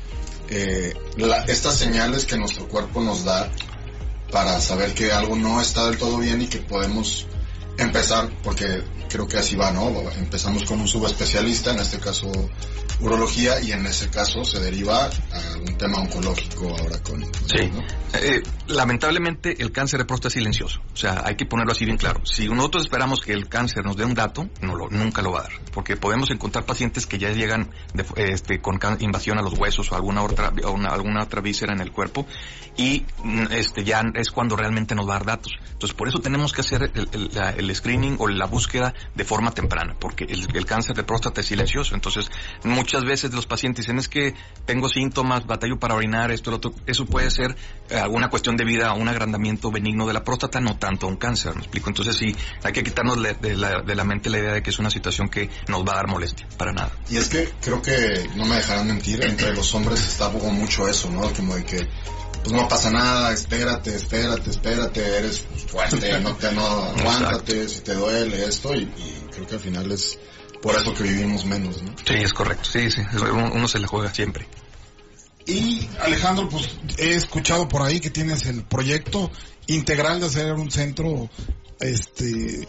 [0.50, 3.52] eh, la, estas señales que nuestro cuerpo nos da
[4.32, 7.28] para saber que algo no está del todo bien y que podemos
[7.78, 9.90] empezar, porque creo que así va, ¿no?
[10.18, 12.32] Empezamos con un subespecialista, en este caso
[13.00, 17.24] urología, y en ese caso se deriva a un tema oncológico ahora con...
[17.24, 17.70] Sí.
[18.14, 21.98] Eh, lamentablemente el cáncer de próstata es silencioso, o sea, hay que ponerlo así bien
[21.98, 22.22] claro.
[22.26, 25.42] Si nosotros esperamos que el cáncer nos dé un dato, no lo, nunca lo va
[25.42, 27.70] a dar, porque podemos encontrar pacientes que ya llegan
[28.16, 32.26] este, con invasión a los huesos o alguna otra, alguna otra víscera en el cuerpo
[32.78, 33.06] y
[33.52, 35.54] este, ya es cuando realmente nos va a dar datos.
[35.72, 40.26] Entonces, por eso tenemos que hacer el, screening o la búsqueda de forma temprana, porque
[40.26, 41.96] el, cáncer de próstata es silencioso.
[41.96, 42.30] Entonces,
[42.64, 46.74] muchas veces los pacientes dicen es que tengo síntomas, batallo para orinar, esto, lo otro.
[46.86, 47.56] Eso puede ser
[47.90, 51.56] eh, alguna cuestión de vida, un agrandamiento benigno de la próstata, no tanto un cáncer,
[51.56, 51.90] ¿me explico?
[51.90, 55.30] Entonces, sí, hay que quitarnos de, la, mente la idea de que es una situación
[55.30, 56.92] que nos va a dar molestia, para nada.
[57.10, 61.10] Y es que creo que, no me dejarán mentir, entre los hombres está mucho eso,
[61.10, 61.22] ¿no?
[61.34, 61.88] Como de que
[62.46, 66.62] pues no pasa nada, espérate, espérate, espérate, eres fuerte, no te, no,
[66.96, 68.86] aguántate, si te duele esto, y,
[69.32, 70.20] creo que al final es
[70.62, 71.96] por eso que vivimos menos, ¿no?
[72.06, 74.48] Sí, es correcto, sí, sí, uno, se le juega siempre.
[75.48, 79.32] Y Alejandro, pues he escuchado por ahí que tienes el proyecto
[79.66, 81.28] integral de hacer un centro,
[81.80, 82.68] este,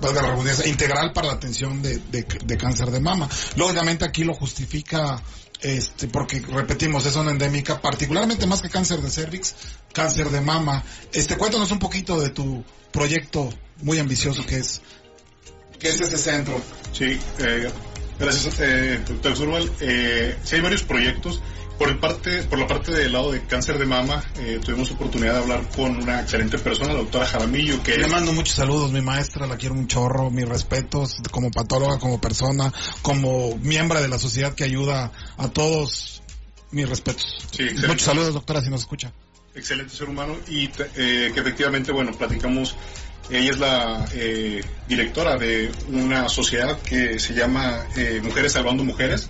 [0.00, 3.28] valga la redundancia, integral para la atención de, de, cáncer de mama.
[3.56, 5.22] Lógicamente aquí lo justifica
[5.60, 9.54] este, porque repetimos, es una endémica, particularmente más que cáncer de cervix,
[9.92, 10.84] cáncer de mama.
[11.12, 13.50] Este, cuéntanos un poquito de tu proyecto
[13.82, 14.80] muy ambicioso que es,
[15.78, 16.60] que es este centro.
[16.92, 17.70] Sí, eh,
[18.18, 19.70] gracias, eh, doctor Zurval.
[19.80, 21.40] Eh, sí hay varios proyectos.
[21.78, 25.34] Por, el parte, por la parte del lado de cáncer de mama, eh, tuvimos oportunidad
[25.34, 27.96] de hablar con una excelente persona, la doctora Jaramillo, que...
[27.96, 32.20] Le mando muchos saludos, mi maestra, la quiero un chorro, mis respetos como patóloga, como
[32.20, 36.22] persona, como miembro de la sociedad que ayuda a todos,
[36.72, 37.46] mis respetos.
[37.86, 39.12] muchos saludos, doctora, si nos escucha.
[39.54, 42.76] Excelente ser humano y eh, que efectivamente, bueno, platicamos
[43.30, 49.28] ella es la eh, directora de una sociedad que se llama eh, Mujeres Salvando Mujeres.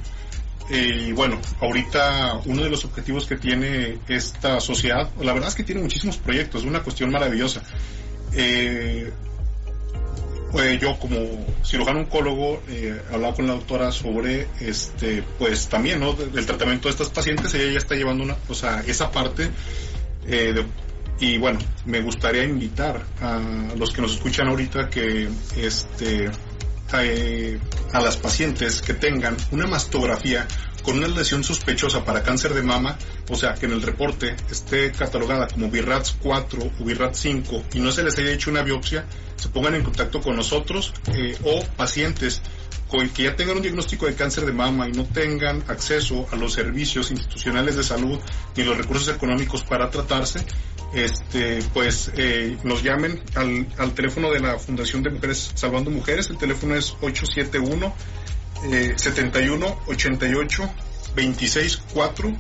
[0.71, 5.55] Eh, y bueno, ahorita uno de los objetivos que tiene esta sociedad, la verdad es
[5.55, 7.63] que tiene muchísimos proyectos, una cuestión maravillosa.
[8.35, 9.11] Eh,
[10.51, 11.17] pues yo como
[11.65, 13.01] cirujano oncólogo eh,
[13.37, 16.15] con la doctora sobre este pues también ¿no?
[16.15, 19.51] del tratamiento de estas pacientes ella ya está llevando una o sea esa parte
[20.27, 20.65] eh,
[21.21, 23.41] y bueno me gustaría invitar a
[23.77, 26.31] los que nos escuchan ahorita que este
[26.93, 30.47] a las pacientes que tengan una mastografía
[30.83, 32.97] con una lesión sospechosa para cáncer de mama,
[33.29, 37.81] o sea, que en el reporte esté catalogada como BIRATS 4 o BIRATS 5 y
[37.81, 39.05] no se les haya hecho una biopsia,
[39.37, 42.41] se pongan en contacto con nosotros eh, o pacientes
[43.15, 46.55] que ya tengan un diagnóstico de cáncer de mama y no tengan acceso a los
[46.55, 48.19] servicios institucionales de salud
[48.57, 50.41] ni los recursos económicos para tratarse,
[50.95, 56.31] este, pues eh, nos llamen al, al, teléfono de la Fundación de Mujeres Salvando Mujeres.
[56.31, 57.95] El teléfono es 871
[58.65, 60.71] eh, 71 88
[61.15, 62.37] 26 4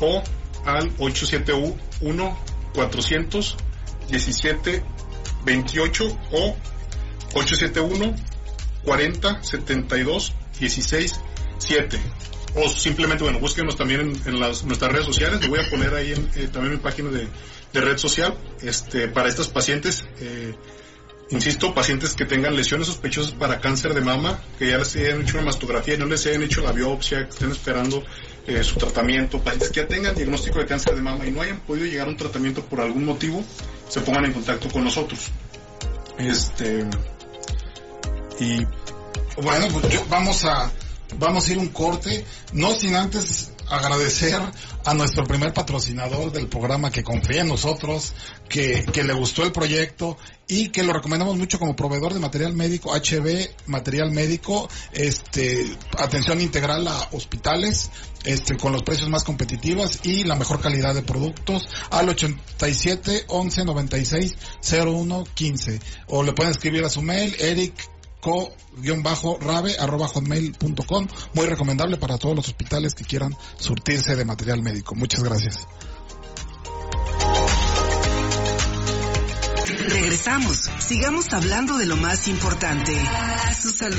[0.00, 0.22] o
[0.66, 2.38] al 871
[2.74, 3.56] 400
[4.10, 4.84] 17
[5.44, 6.56] 28 o
[7.34, 8.16] 871
[8.84, 11.20] 40 72 16
[11.58, 12.00] 7
[12.54, 16.12] o simplemente bueno búsquenos también en, las, nuestras redes sociales le voy a poner ahí
[16.12, 17.28] en, eh, también mi página de,
[17.80, 20.54] de, red social este para estas pacientes eh,
[21.30, 25.36] insisto pacientes que tengan lesiones sospechosas para cáncer de mama que ya les hayan hecho
[25.36, 28.04] una mastografía y no les hayan hecho la biopsia que estén esperando
[28.46, 31.60] eh, su tratamiento pacientes que ya tengan diagnóstico de cáncer de mama y no hayan
[31.60, 33.44] podido llegar a un tratamiento por algún motivo
[33.88, 35.30] se pongan en contacto con nosotros.
[36.18, 36.84] Este
[38.40, 38.64] y
[39.42, 40.70] bueno, pues vamos a
[41.18, 44.40] vamos a ir un corte, no sin antes agradecer
[44.84, 48.14] a nuestro primer patrocinador del programa que confía en nosotros,
[48.48, 50.16] que, que le gustó el proyecto
[50.48, 56.40] y que lo recomendamos mucho como proveedor de material médico, HB, material médico, este, atención
[56.40, 57.90] integral a hospitales,
[58.24, 63.64] este, con los precios más competitivos y la mejor calidad de productos al 87 11
[63.64, 67.95] 96 01 15 o le pueden escribir a su mail eric
[68.26, 71.06] co-rabe.hotmail.com.
[71.34, 74.96] Muy recomendable para todos los hospitales que quieran surtirse de material médico.
[74.96, 75.68] Muchas gracias.
[79.88, 80.68] Regresamos.
[80.80, 82.92] Sigamos hablando de lo más importante.
[83.60, 83.96] Su salud.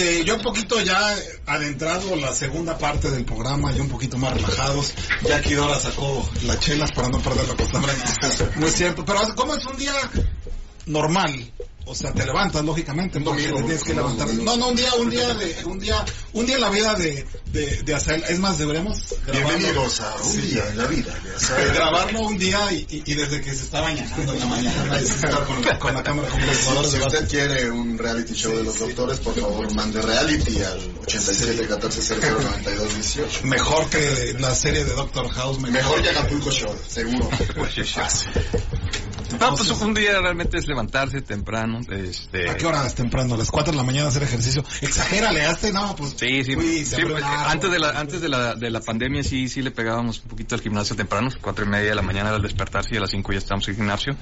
[0.00, 1.14] Este, yo un poquito ya
[1.46, 4.92] adentrado la segunda parte del programa, ya un poquito más relajados.
[5.22, 7.92] Ya aquí Dora sacó las chelas para no perder la costumbre.
[7.96, 9.04] No, no es cierto.
[9.04, 9.92] Pero ¿cómo es un día
[10.86, 11.52] normal?
[11.86, 14.28] O sea, te levantas, lógicamente, te tienes que levantar.
[14.28, 17.26] No, no, un día, un día de, un día, un día en la vida de,
[17.46, 19.16] de, de hacer, es más, deberemos.
[19.32, 21.14] Bienvenidos a un día en la vida.
[21.48, 24.98] De grabarlo un día y, y, y desde que se está bañando en la mañana,
[24.98, 28.78] es estar con, con la cámara Si de usted quiere un reality show de los
[28.78, 33.46] doctores, por favor, mande reality al 87 14 00 92 18.
[33.46, 35.58] Mejor que la serie de Doctor House.
[35.60, 37.28] Mejor que Acapulco Show, seguro.
[39.40, 41.80] No, pues un día realmente es levantarse temprano.
[41.88, 43.34] Este, ¿A qué hora es temprano?
[43.34, 44.62] ¿A las 4 de la mañana hacer ejercicio?
[44.82, 46.14] Exagérale, hazte, no, pues.
[46.16, 49.48] Sí, sí, uy, sí, pues, antes de la antes de la de la pandemia sí
[49.48, 52.42] sí le pegábamos un poquito al gimnasio temprano, cuatro y media de la mañana al
[52.42, 54.16] despertarse y a las cinco ya estábamos en el gimnasio,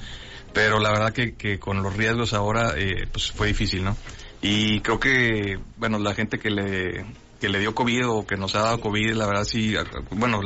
[0.53, 3.97] pero la verdad que, que con los riesgos ahora eh, pues fue difícil, ¿no?
[4.41, 7.05] Y creo que bueno la gente que le
[7.39, 9.75] que le dio COVID o que nos ha dado COVID, la verdad sí,
[10.11, 10.41] bueno,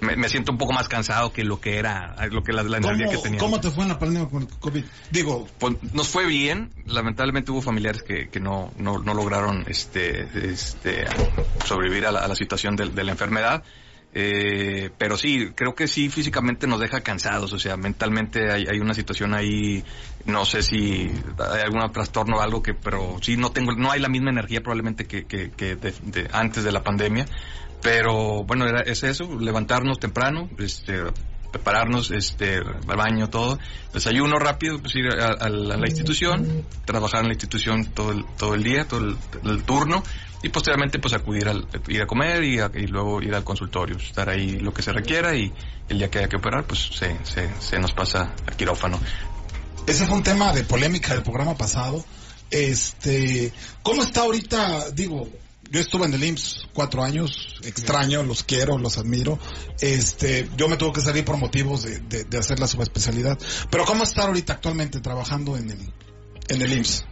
[0.00, 2.78] me, me siento un poco más cansado que lo que era, lo que la, la
[2.78, 3.38] energía que ¿Cómo, tenía.
[3.38, 4.84] ¿Cómo te fue en la pandemia con el COVID?
[5.10, 10.28] Digo, Pues, nos fue bien, lamentablemente hubo familiares que, que no, no, no lograron este,
[10.50, 11.04] este,
[11.64, 13.62] sobrevivir a la, a la situación de, de la enfermedad.
[14.12, 18.92] Eh, pero sí, creo que sí físicamente nos deja cansados, o sea, mentalmente hay, una
[18.92, 19.84] situación ahí,
[20.24, 24.00] no sé si hay algún trastorno o algo que, pero sí no tengo, no hay
[24.00, 27.26] la misma energía probablemente que, que, que de- antes de la pandemia,
[27.82, 31.04] pero bueno, era, es eso, levantarnos temprano, este,
[31.50, 33.58] prepararnos, este, baño, todo,
[33.92, 38.54] desayuno rápido, pues ir a, a la, institución, trabajar en la institución todo el, todo
[38.54, 40.02] el día, todo el, turno,
[40.42, 44.58] y posteriormente pues acudir al, ir a comer y luego ir al consultorio, estar ahí
[44.58, 45.52] lo que se requiera y
[45.88, 48.98] el día que haya que operar, pues se, se, se nos pasa al quirófano.
[49.86, 52.04] ese fue un tema de polémica del programa pasado.
[52.50, 54.90] Este, ¿cómo está ahorita?
[54.90, 55.28] Digo,
[55.70, 59.38] yo estuve en el IMSS cuatro años, extraño, los quiero, los admiro.
[59.80, 63.38] Este, yo me tuve que salir por motivos de, de, de hacer la subespecialidad.
[63.70, 65.78] Pero ¿cómo está ahorita actualmente trabajando en el,
[66.48, 67.04] en el IMSS?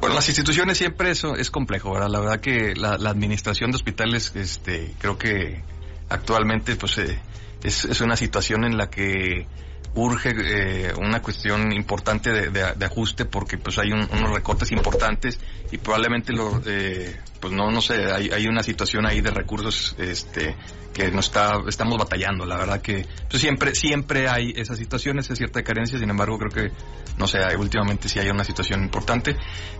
[0.00, 2.08] Bueno, las instituciones siempre eso es complejo, ¿verdad?
[2.08, 5.62] La verdad que la, la administración de hospitales, este, creo que
[6.08, 7.18] actualmente, pues, eh,
[7.62, 9.46] es, es una situación en la que
[9.94, 14.70] urge eh, una cuestión importante de, de- de ajuste porque pues hay un- unos recortes
[14.70, 15.40] importantes
[15.72, 19.94] y probablemente lo, eh, pues no no sé hay, hay una situación ahí de recursos
[19.98, 20.56] este
[20.92, 22.44] que nos está estamos batallando.
[22.44, 25.98] La verdad que pues, siempre siempre hay esas situaciones es cierta carencia.
[25.98, 26.72] Sin embargo creo que
[27.16, 29.36] no sé últimamente sí hay una situación importante.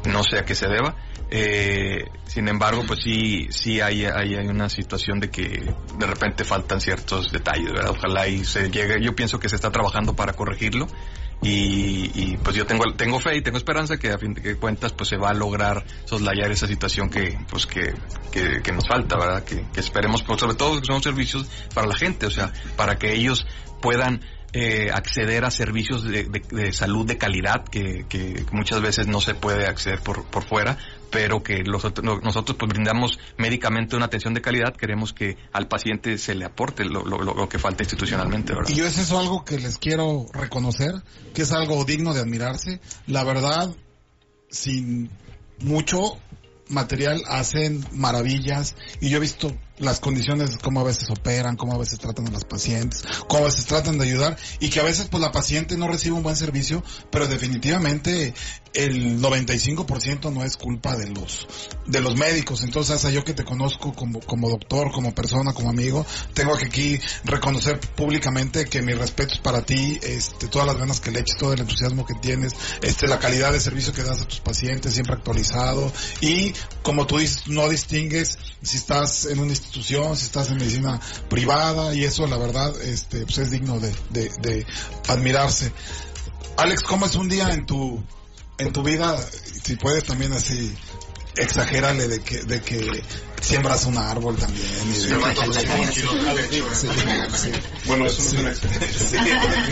[0.06, 0.96] No sé a qué se deba.
[1.30, 6.44] Eh, sin embargo pues sí sí hay, hay hay una situación de que de repente
[6.44, 9.02] faltan ciertos detalles verdad ojalá y se llegue.
[9.02, 10.86] Yo pienso que se está trabajando para corregirlo
[11.42, 14.92] y, y, pues yo tengo tengo fe y tengo esperanza que a fin de cuentas
[14.92, 17.94] pues se va a lograr soslayar esa situación que pues que,
[18.32, 21.94] que, que nos falta verdad que, esperemos pues, sobre todo que son servicios para la
[21.94, 23.46] gente o sea para que ellos
[23.80, 24.20] puedan
[24.52, 29.20] eh, acceder a servicios de, de- de salud de calidad que, que muchas veces no
[29.20, 30.78] se puede acceder por, por fuera,
[31.10, 35.36] pero que los otro- no- nosotros pues brindamos médicamente una atención de calidad, queremos que
[35.52, 38.52] al paciente se le aporte lo, que falta institucionalmente.
[38.68, 40.92] Y yo es eso algo que les quiero reconocer,
[41.34, 42.80] que es algo digno de admirarse.
[43.06, 43.74] La verdad,
[44.50, 45.10] sin
[45.60, 46.18] mucho
[46.68, 51.78] material hacen maravillas y yo he visto las condiciones, cómo a veces operan, cómo a
[51.78, 55.06] veces tratan a las pacientes, cómo a veces tratan de ayudar y que a veces
[55.10, 58.34] pues la paciente no recibe un buen servicio, pero definitivamente
[58.74, 61.46] el 95% no es culpa de los
[61.86, 62.62] de los médicos.
[62.62, 66.04] Entonces, hasta yo que te conozco como como doctor, como persona, como amigo,
[66.34, 71.10] tengo que aquí reconocer públicamente que mis respetos para ti, este todas las ganas que
[71.10, 74.28] le eches, todo el entusiasmo que tienes, este la calidad de servicio que das a
[74.28, 76.52] tus pacientes siempre actualizado y
[76.82, 81.94] como tú dices, no distingues si estás en una institución, si estás en medicina privada
[81.94, 84.66] y eso la verdad este pues es digno de, de, de
[85.08, 85.72] admirarse.
[86.56, 88.02] Alex, ¿cómo es un día en tu
[88.58, 89.16] en tu vida?
[89.64, 90.74] Si puedes también así
[91.36, 93.02] exagérale de que de que
[93.40, 94.92] siembras un árbol también Sí,
[96.72, 97.50] sí.
[97.86, 99.22] Bueno, eso no es una experiencia.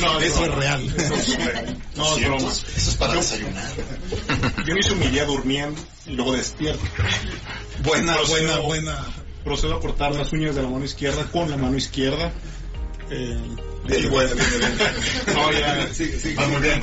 [0.01, 0.95] No, Eso no, es real.
[0.97, 1.79] Eso es real.
[1.97, 2.17] No.
[2.17, 3.73] Eso es para desayunar.
[4.65, 6.85] Yo inicio mi día durmiendo y luego despierto.
[7.83, 9.07] Buena, Procedo- buena, buena.
[9.45, 12.33] Procedo a cortar las uñas de la mano izquierda con la mano izquierda.
[13.11, 13.39] Eh,
[14.11, 14.31] Bueno,
[15.35, 16.35] no, ya, sí, sí.
[16.65, 16.83] Bien.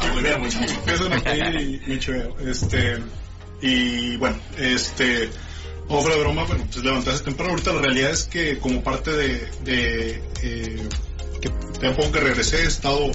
[2.45, 2.97] Este,
[3.62, 5.29] y bueno, este,
[5.89, 7.51] obra de broma, bueno, pues levantarse temprano.
[7.51, 10.88] Ahorita la realidad es que como parte de, de eh,
[11.41, 13.12] que tiempo que regresé he estado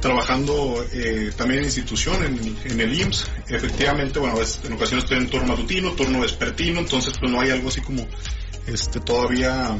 [0.00, 3.26] trabajando eh, también en institución, en, en el IMSS.
[3.48, 7.50] Efectivamente, bueno, es- en ocasiones estoy en turno matutino, turno vespertino, entonces pues no hay
[7.50, 8.06] algo así como
[8.66, 9.76] este todavía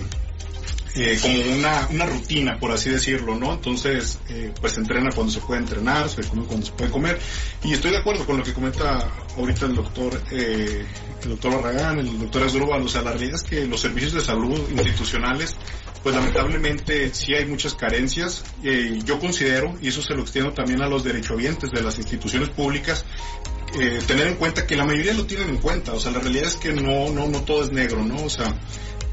[0.97, 3.53] eh, como una, una rutina, por así decirlo, ¿no?
[3.53, 7.19] Entonces, eh, pues se entrena cuando se puede entrenar, se come cuando se puede comer.
[7.65, 10.87] Y estoy de acuerdo con lo que comenta ahorita el doctor, eh,
[11.23, 12.83] el doctor Barragán, el doctor Asdrúbal.
[12.83, 15.57] O sea, la realidad es que los servicios de salud institucionales,
[16.03, 18.45] pues lamentablemente sí hay muchas carencias.
[18.65, 22.49] Eh, yo considero, y eso se lo extiendo también a los derechohabientes de las instituciones
[22.49, 23.05] públicas,
[23.79, 26.47] eh, tener en cuenta que la mayoría lo tienen en cuenta, o sea, la realidad
[26.47, 28.25] es que no, no, no todo es negro, ¿no?
[28.25, 28.57] O sea,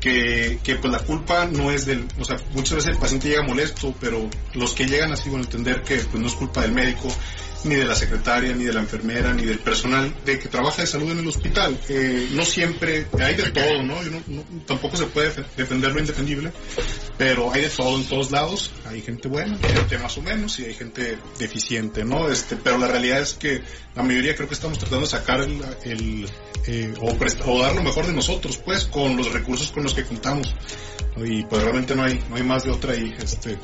[0.04, 3.42] que, que pues la culpa no es del, o sea, muchas veces el paciente llega
[3.42, 6.74] molesto, pero los que llegan así van a entender que pues no es culpa del
[6.74, 7.08] médico,
[7.66, 10.88] ni de la secretaria, ni de la enfermera, ni del personal de que trabaja de
[10.88, 11.80] salud en el hospital.
[11.90, 14.02] Eh, no siempre, hay de todo, ¿no?
[14.04, 16.52] No- no- tampoco se puede defe- defender lo indefendible,
[17.18, 18.72] pero hay de todo en todos lados.
[18.88, 22.30] Hay gente buena, hay gente más o menos, y hay gente deficiente, ¿no?
[22.30, 23.62] Este, pero la realidad es que
[23.96, 26.30] la mayoría creo que estamos tratando de sacar el, el,
[26.68, 30.54] eh, o, dar lo mejor de nosotros, pues, con los recursos con los que contamos.
[31.18, 33.58] Y pues realmente no hay, no hay más de otra ahí, este,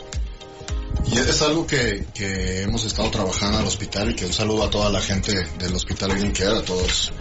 [1.06, 4.70] Y es algo que, que hemos estado trabajando al hospital y que un saludo a
[4.70, 7.12] toda la gente del hospital Green Care, a todos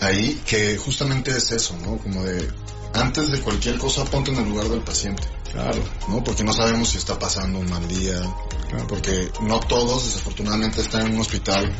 [0.00, 1.98] ahí, que justamente es eso, ¿no?
[1.98, 2.48] Como de,
[2.94, 5.22] antes de cualquier cosa ponte en el lugar del paciente.
[5.52, 5.82] Claro.
[6.08, 6.22] ¿no?
[6.24, 8.20] Porque no sabemos si está pasando un mal día,
[8.88, 11.72] porque no todos desafortunadamente están en un hospital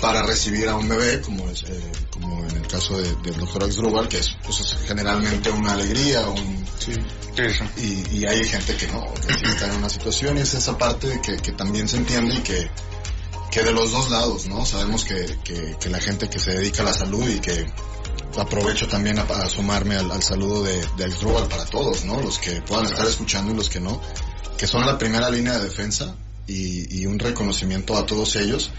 [0.00, 3.64] para recibir a un bebé, como es, eh, como en el caso de- del doctor
[3.64, 9.12] Axdrubal, que es, pues, es generalmente una alegría, un, y, y hay gente que no,
[9.14, 12.36] que sí está en una situación y es esa parte que, que también se entiende
[12.36, 12.70] y que,
[13.50, 14.64] que de los dos lados, ¿no?
[14.64, 17.66] Sabemos que, que, que la gente que se dedica a la salud y que
[18.38, 22.20] aprovecho también a, a sumarme al, al saludo de, de Axdrubal para todos, ¿no?
[22.20, 24.00] Los que puedan estar escuchando y los que no,
[24.56, 26.14] que son la primera línea de defensa
[26.46, 28.70] y, y un reconocimiento a todos ellos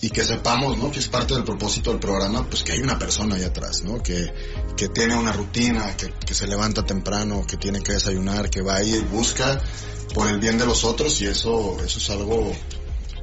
[0.00, 0.90] y que sepamos, ¿no?
[0.90, 4.02] Que es parte del propósito del programa, pues que hay una persona ahí atrás, ¿no?
[4.02, 4.32] Que,
[4.76, 8.76] que tiene una rutina, que, que se levanta temprano, que tiene que desayunar, que va
[8.76, 9.60] ahí y busca
[10.14, 12.52] por el bien de los otros y eso, eso es algo,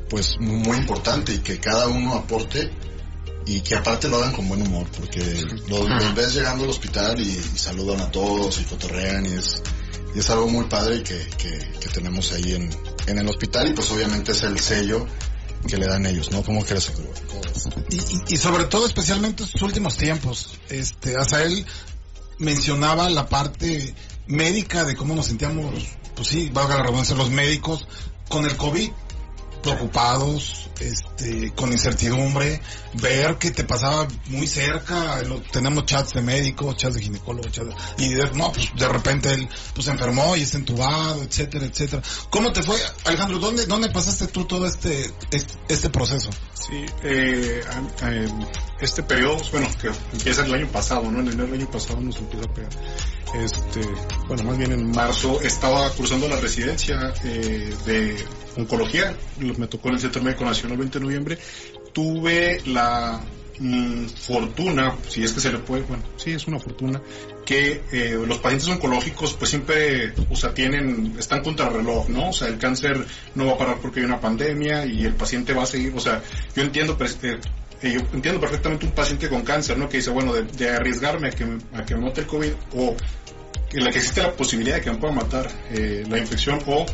[0.10, 2.72] pues muy, muy importante y que cada uno aporte
[3.46, 5.20] y que aparte lo hagan con buen humor, porque
[5.68, 9.62] los, los ves llegando al hospital y, y saludan a todos y cotorrean y es,
[10.16, 12.70] y es algo muy padre que, que, que tenemos ahí en,
[13.06, 15.06] en el hospital y pues obviamente es el sello
[15.68, 16.44] que le dan ellos, ¿no?
[16.44, 16.92] ¿Cómo crees?
[17.90, 21.66] Y, y- sobre todo, especialmente en estos últimos tiempos, este, Azael
[22.40, 23.94] mencionaba la parte
[24.28, 25.74] médica de cómo nos sentíamos,
[26.16, 27.88] pues sí, valga la redundancia, los médicos
[28.30, 28.90] con el COVID,
[29.64, 32.62] preocupados, este, con incertidumbre,
[33.02, 35.22] ver que te pasaba muy cerca,
[35.52, 39.48] tenemos chats de médicos, chats de ginecólogos, chats y de, no, pues de repente él
[39.74, 42.04] pues se enfermó y está entubado, etcétera, etcétera.
[42.30, 43.40] ¿Cómo te fue, Alejandro?
[43.40, 46.30] ¿Dónde, dónde pasaste tú todo este, este, este proceso?
[46.54, 51.22] Sí, eh, a- este periodo, bueno, que empieza el año pasado, ¿no?
[51.22, 52.70] En enero del año pasado nos empieza a pegar.
[53.36, 53.82] Este,
[54.28, 58.26] bueno, más bien en marzo estaba cruzando la residencia eh, de
[58.58, 61.38] oncología, me tocó en el Centro Médico Nacional 20 de noviembre.
[61.94, 63.22] Tuve la
[63.60, 67.02] mm, fortuna, si es que se le puede, bueno, sí, es una fortuna,
[67.46, 72.30] que eh, los pacientes oncológicos pues siempre, o sea, tienen, están contra el reloj, ¿no?
[72.30, 75.54] O sea, el cáncer no va a parar porque hay una pandemia y el paciente
[75.54, 76.22] va a seguir, o sea,
[76.56, 77.38] yo entiendo, pues, eh,
[77.84, 79.90] eh, yo entiendo perfectamente un paciente con cáncer, ¿no?
[79.90, 82.96] Que dice, bueno, de, arriesgarme a que, a que me mate el COVID o
[83.70, 86.86] que la que existe la posibilidad de que me pueda matar eh, la infección o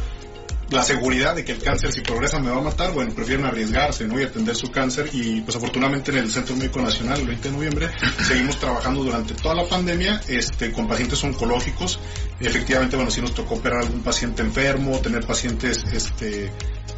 [0.71, 4.07] la seguridad de que el cáncer si progresa me va a matar, bueno, prefieren arriesgarse,
[4.07, 4.19] ¿no?
[4.19, 7.55] Y atender su cáncer y pues afortunadamente en el Centro Médico Nacional el 20 de
[7.55, 7.89] noviembre
[8.27, 11.99] seguimos trabajando durante toda la pandemia este con pacientes oncológicos.
[12.39, 16.51] Efectivamente, bueno, sí nos tocó operar algún paciente enfermo, tener pacientes este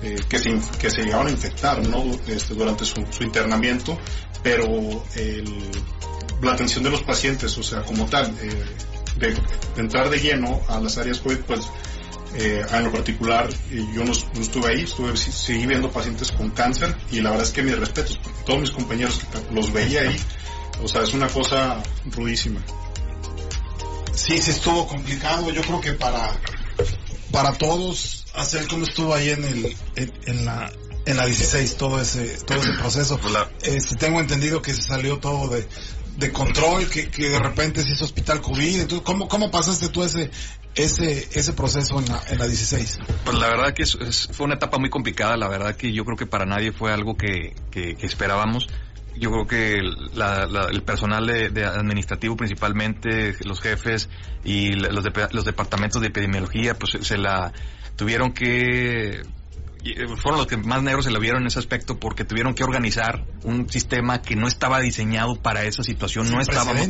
[0.03, 2.03] eh, que se que se llegaron a infectar, ¿no?
[2.27, 3.97] Este, durante su, su internamiento,
[4.43, 4.65] pero
[5.15, 5.71] el
[6.41, 8.63] la atención de los pacientes, o sea, como tal, eh,
[9.17, 11.61] de, de entrar de lleno a las áreas COVID, pues
[12.35, 16.49] eh, en lo particular eh, yo no, no estuve ahí, estuve, seguí viendo pacientes con
[16.51, 20.15] cáncer y la verdad es que mis respetos, todos mis compañeros que los veía ahí,
[20.83, 22.61] o sea, es una cosa rudísima.
[24.13, 25.49] Sí, sí estuvo complicado.
[25.51, 26.37] Yo creo que para
[27.31, 30.71] para todos hacer como estuvo ahí en el en, en la
[31.05, 33.19] en la 16 todo ese todo ese proceso.
[33.63, 35.67] Este, tengo entendido que se salió todo de
[36.17, 38.81] de control, que, que de repente se hizo hospital COVID.
[38.81, 40.29] Entonces, ¿cómo cómo pasaste tú ese
[40.75, 42.99] ese ese proceso en la en la 16?
[43.25, 46.17] Pues la verdad que es- fue una etapa muy complicada, la verdad que yo creo
[46.17, 48.67] que para nadie fue algo que, que- que esperábamos.
[49.17, 49.81] Yo creo que
[50.13, 54.07] la- la- el personal de, de administrativo principalmente, los jefes
[54.45, 57.51] y los, los departamentos de epidemiología, pues se la
[57.97, 59.21] tuvieron que
[60.17, 63.25] fueron los que más negros se le vieron en ese aspecto porque tuvieron que organizar
[63.43, 66.87] un sistema que no estaba diseñado para esa situación, no estábamos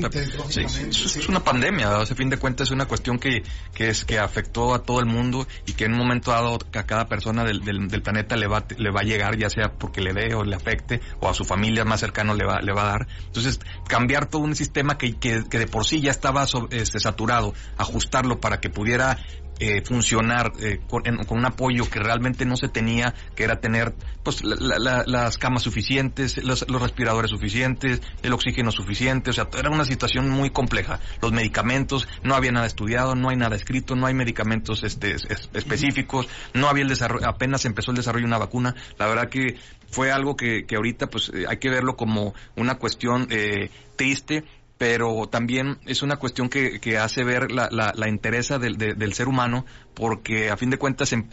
[0.50, 3.44] Sí, es, una pandemia, a fin de cuentas es una cuestión que,
[3.74, 6.84] que es que afectó a todo el mundo y que en un momento dado a
[6.84, 10.02] cada persona del, del, del planeta le va le va a llegar ya sea porque
[10.02, 12.84] le dé o le afecte o a su familia más cercano le va le va
[12.84, 13.08] a dar.
[13.26, 17.00] Entonces, cambiar todo un sistema que, que, que de por sí ya estaba so- este,
[17.00, 19.18] saturado, ajustarlo para que pudiera
[19.62, 23.60] eh, funcionar eh, con, en- con un apoyo que realmente no se tenía, que era
[23.62, 23.94] tener
[24.24, 29.34] pues la- la- la- las camas suficientes, los, los respiradores suficientes, el oxígeno suficiente, o
[29.34, 31.00] sea, era una situación muy compleja.
[31.22, 35.26] Los medicamentos, no había nada estudiado, no hay nada escrito, no hay medicamentos este, es-
[35.30, 38.76] es- específicos, no había el desarrollo, apenas empezó el desarrollo de una vacuna.
[38.98, 39.58] La verdad que
[39.90, 44.44] fue algo que, que ahorita pues eh, hay que verlo como una cuestión eh, triste,
[44.82, 48.96] pero también es una cuestión que, que hace ver la, la, la interesa del, de-
[48.96, 49.64] del ser humano,
[49.94, 51.30] porque a fin de cuentas en,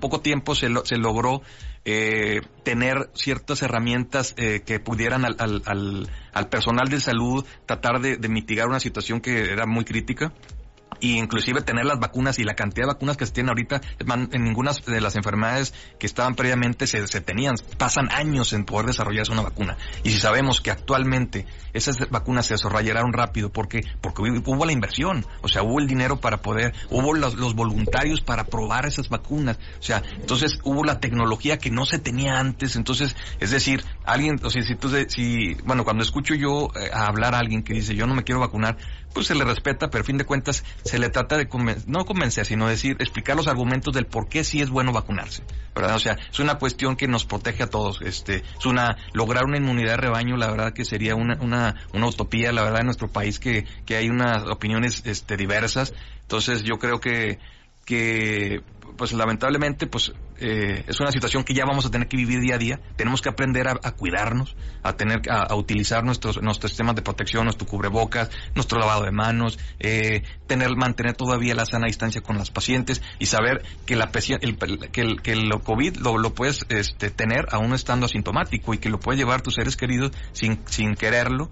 [0.00, 1.42] poco tiempo se, lo- se logró
[1.84, 8.00] eh, tener ciertas herramientas eh, que pudieran al, al, al, al personal de salud tratar
[8.00, 10.32] de mitigar una situación que era muy crítica
[10.98, 13.80] y inclusive tener las vacunas y la cantidad de vacunas que se tienen ahorita,
[14.32, 18.86] en ninguna de las enfermedades que estaban previamente se, se tenían, pasan años en poder
[18.86, 19.76] desarrollarse una vacuna.
[20.04, 25.26] Y si sabemos que actualmente esas vacunas se desarrollaron rápido, porque Porque hubo la inversión,
[25.42, 29.58] o sea, hubo el dinero para poder, hubo los, los voluntarios para probar esas vacunas,
[29.78, 34.40] o sea, entonces hubo la tecnología que no se tenía antes, entonces, es decir, alguien,
[34.42, 37.74] o sea, si de- si, bueno, cuando escucho yo eh, a hablar a alguien que
[37.74, 38.78] dice, yo no me quiero vacunar,
[39.16, 42.04] pues se le respeta, pero a fin de cuentas se le trata de conven- no
[42.04, 45.42] convencer, sino decir, explicar los argumentos del por qué sí es bueno vacunarse,
[45.74, 45.96] ¿verdad?
[45.96, 49.56] O sea, es una cuestión que nos protege a todos, este, es una, lograr una
[49.56, 53.08] inmunidad de rebaño, la verdad que sería una, una, una utopía, la verdad, en nuestro
[53.08, 57.38] país que, que hay unas opiniones, este, diversas, entonces yo creo que,
[57.86, 58.60] que
[58.96, 62.56] pues lamentablemente pues eh, es una situación que ya vamos a tener que vivir día
[62.56, 62.80] a día.
[62.96, 67.02] Tenemos que aprender a, a cuidarnos a tener a, a utilizar nuestros nuestros sistemas de
[67.02, 72.38] protección nuestro cubrebocas nuestro lavado de manos eh, tener mantener todavía la sana distancia con
[72.38, 74.10] las pacientes y saber que la
[74.40, 74.58] el,
[74.90, 78.88] que el que el covid lo, lo puedes este, tener aún estando asintomático y que
[78.88, 81.50] lo puedes llevar tus seres queridos sin sin quererlo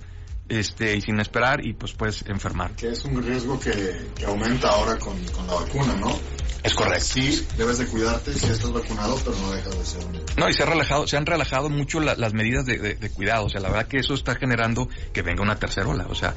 [0.48, 4.68] este y sin esperar y pues puedes enfermar Que es un riesgo que, que aumenta
[4.68, 6.18] ahora con, con la vacuna, ¿no?
[6.62, 10.20] es correcto Sí, debes de cuidarte si estás vacunado, pero no dejas de ser un...
[10.38, 13.10] No, y se, ha relajado, se han relajado mucho la- las medidas de, de- de
[13.10, 13.44] cuidado.
[13.44, 16.06] O sea, la verdad que eso está generando que venga una tercera ola.
[16.08, 16.34] O sea,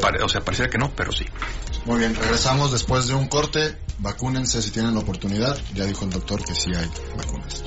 [0.00, 1.24] pare- o sea, pareciera que no, pero sí.
[1.84, 3.76] Muy bien, regresamos después de un corte.
[3.98, 5.56] Vacúnense si tienen la oportunidad.
[5.72, 7.62] Ya dijo el doctor que sí hay vacunas.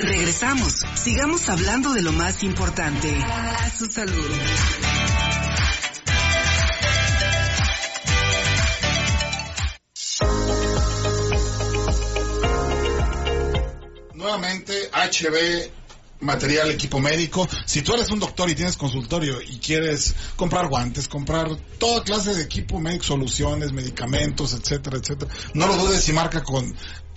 [0.00, 0.84] Regresamos.
[0.94, 3.08] Sigamos hablando de lo más importante.
[3.24, 4.30] A su salud.
[14.14, 15.70] Nuevamente, HB,
[16.20, 17.48] material, equipo médico.
[17.64, 22.34] Si tú eres un doctor y tienes consultorio y quieres comprar guantes, comprar toda clase
[22.34, 26.74] de equipo médico, soluciones, medicamentos, etcétera, etcétera, no lo dudes y marca con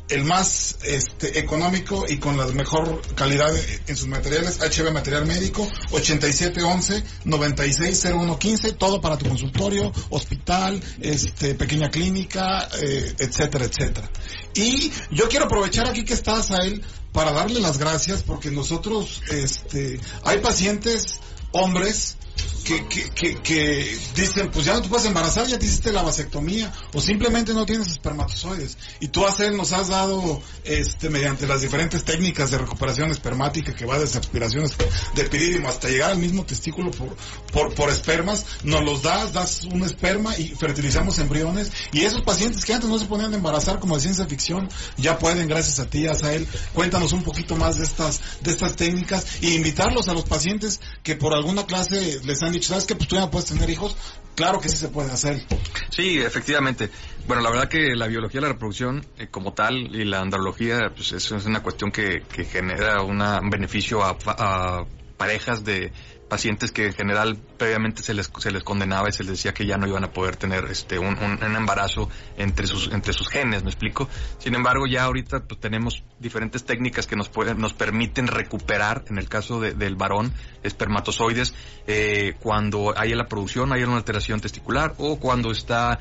[0.09, 3.51] el más este, económico y con la mejor calidad
[3.87, 12.67] en sus materiales, HB Material Médico, 8711-960115, todo para tu consultorio, hospital, este, pequeña clínica,
[12.81, 14.09] eh, etcétera, etcétera.
[14.55, 19.21] Y yo quiero aprovechar aquí que estás a él para darle las gracias porque nosotros,
[19.29, 21.19] este, hay pacientes,
[21.51, 22.17] hombres,
[22.63, 26.71] que, que, que, dicen, pues ya no te puedes embarazar, ya te hiciste la vasectomía,
[26.93, 28.77] o simplemente no tienes espermatozoides.
[28.99, 33.73] Y tú a él nos has dado, este, mediante las diferentes técnicas de recuperación espermática
[33.73, 34.75] que va desde aspiraciones
[35.15, 37.15] de pirídimo hasta llegar al mismo testículo por,
[37.51, 41.71] por, por espermas, nos los das, das un esperma y fertilizamos embriones.
[41.91, 45.47] Y esos pacientes que antes no se podían embarazar como de ciencia ficción, ya pueden,
[45.47, 46.47] gracias a ti, Asael.
[46.73, 51.15] Cuéntanos un poquito más de estas, de estas técnicas y invitarlos a los pacientes que
[51.15, 53.95] por alguna clase les han dicho, ¿sabes que Pues tú ya puedes tener hijos.
[54.35, 55.41] Claro que sí se puede hacer.
[55.89, 56.89] Sí, efectivamente.
[57.27, 60.91] Bueno, la verdad que la biología de la reproducción eh, como tal y la andrología,
[60.95, 64.85] pues eso es una cuestión que, que genera una- un beneficio a, a
[65.17, 65.91] parejas de
[66.29, 69.65] pacientes que en general previamente se les, se les condenaba y se les decía que
[69.65, 73.63] ya no iban a poder tener este un, un- embarazo entre sus entre sus genes,
[73.63, 74.07] ¿me explico?
[74.37, 79.17] Sin embargo, ya ahorita pues, tenemos diferentes técnicas que nos pueden nos permiten recuperar en
[79.17, 80.31] el caso de- del varón
[80.63, 81.53] espermatozoides
[81.87, 85.99] eh, cuando hay la producción, hay una alteración testicular o cuando está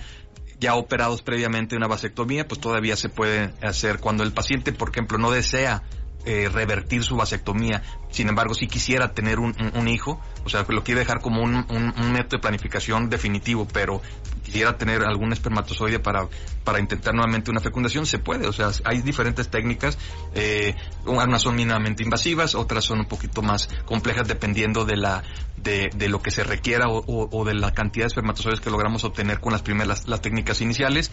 [0.61, 5.17] ya operados previamente una vasectomía, pues todavía se puede hacer cuando el paciente, por ejemplo,
[5.17, 5.83] no desea
[6.27, 10.83] eh, revertir su vasectomía, sin embargo, si quisiera tener un, un- hijo, o sea, lo
[10.85, 14.01] quiere dejar como un, un- método de planificación definitivo, pero
[14.45, 16.29] quisiera tener algún espermatozoide para,
[16.65, 19.99] para intentar nuevamente una fecundación, se puede, o sea, hay diferentes técnicas,
[20.35, 20.75] eh,
[21.07, 25.23] unas son mínimamente invasivas, otras son un poquito más complejas dependiendo de la,
[25.57, 29.05] de, de lo que se requiera o, o- de la cantidad de espermatozoides que logramos
[29.05, 31.11] obtener con las primeras, las, técnicas iniciales,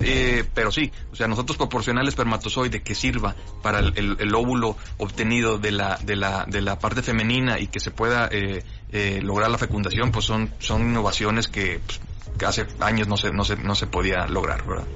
[0.00, 4.76] eh, pero sí, o sea, nosotros proporcionar el espermatozoide que sirva para el- el óvulo
[4.98, 8.62] obtenido de la, de la, de la parte femenina y que se pueda eh,
[8.92, 12.00] eh, lograr la fecundación, pues son, son innovaciones que, pues,
[12.38, 14.86] que hace años no se, no se, no se podía lograr, ¿verdad?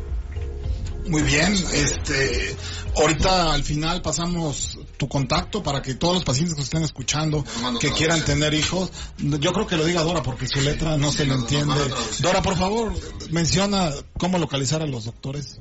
[1.06, 2.54] Muy bien, este,
[2.96, 7.44] ahorita al final pasamos tu contacto para que todos los pacientes que estén escuchando,
[7.80, 11.24] que quieran tener hijos, yo creo que lo diga Dora porque su letra no se
[11.24, 11.74] le entiende.
[12.20, 12.92] Dora, por favor,
[13.30, 15.58] menciona cómo localizar a los doctores.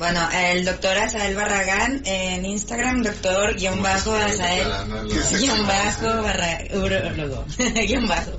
[0.00, 4.66] Bueno, el doctor Asael Barragán en Instagram, doctor guion bajo Asael
[5.38, 7.44] guion bajo barra, urólogo,
[7.86, 8.30] guion bajo.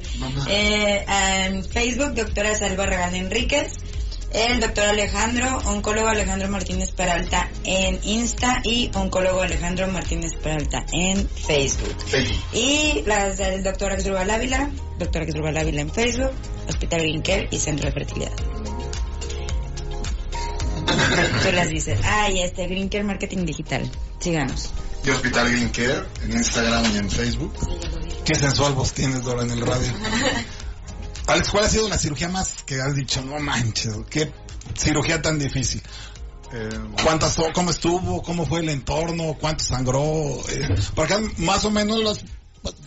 [0.50, 3.74] Eh, en Facebook, doctor Asael Barragán Enríquez.
[4.34, 11.30] El doctor Alejandro, oncólogo Alejandro Martínez Peralta en Insta y oncólogo Alejandro Martínez Peralta en
[11.30, 11.96] Facebook.
[12.54, 16.32] Y las del doctor Axdrubal Ávila, doctor Axdrubal Ávila en Facebook,
[16.68, 18.32] Hospital Care y Centro de Fertilidad.
[20.86, 22.00] Tú las dices.
[22.04, 23.90] Ah, y este Green Care Marketing Digital.
[24.20, 24.72] Síganos.
[25.06, 27.54] Y Hospital Green Care en Instagram y en Facebook.
[28.26, 29.92] Qué sensual voz tienes, Dora, en el radio.
[31.28, 33.22] Alex, ¿cuál ha sido la cirugía más que has dicho?
[33.22, 34.32] No manches, qué
[34.78, 35.82] cirugía tan difícil.
[36.54, 36.70] Eh,
[37.04, 38.22] ¿Cuántas, cómo estuvo?
[38.22, 39.38] ¿Cómo fue el entorno?
[39.40, 40.02] ¿Cuánto sangró?
[40.50, 42.26] Eh, porque más o menos los-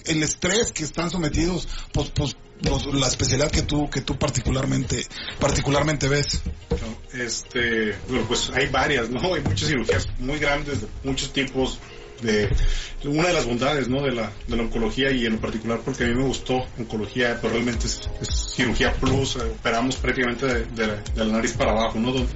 [0.07, 2.37] el estrés que están sometidos, pues, pues,
[2.93, 5.07] la especialidad que tú, que tú particularmente,
[5.39, 6.43] particularmente ves.
[7.13, 9.35] Este, bueno, pues hay varias, ¿no?
[9.35, 11.79] Hay muchas cirugías muy grandes, de muchos tipos.
[12.23, 12.49] De,
[13.05, 14.03] una de las bondades, ¿no?
[14.03, 17.53] De la, de la oncología y en particular porque a mí me gustó oncología, pero
[17.55, 18.01] realmente es,
[18.55, 22.13] cirugía plus, eh, operamos prácticamente de, la, de la nariz para abajo, ¿no?
[22.13, 22.29] Don-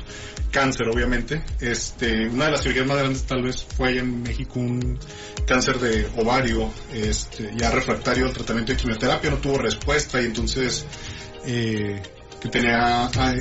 [0.51, 1.43] cáncer, obviamente.
[1.61, 4.99] Este, una de las cirugías más grandes tal vez fue allá en México un
[5.47, 10.87] cáncer de ovario, este, ya refractario al tratamiento de quimioterapia, no tuvo respuesta y entonces,
[11.47, 12.03] eh,
[12.41, 13.41] que tenía, ay,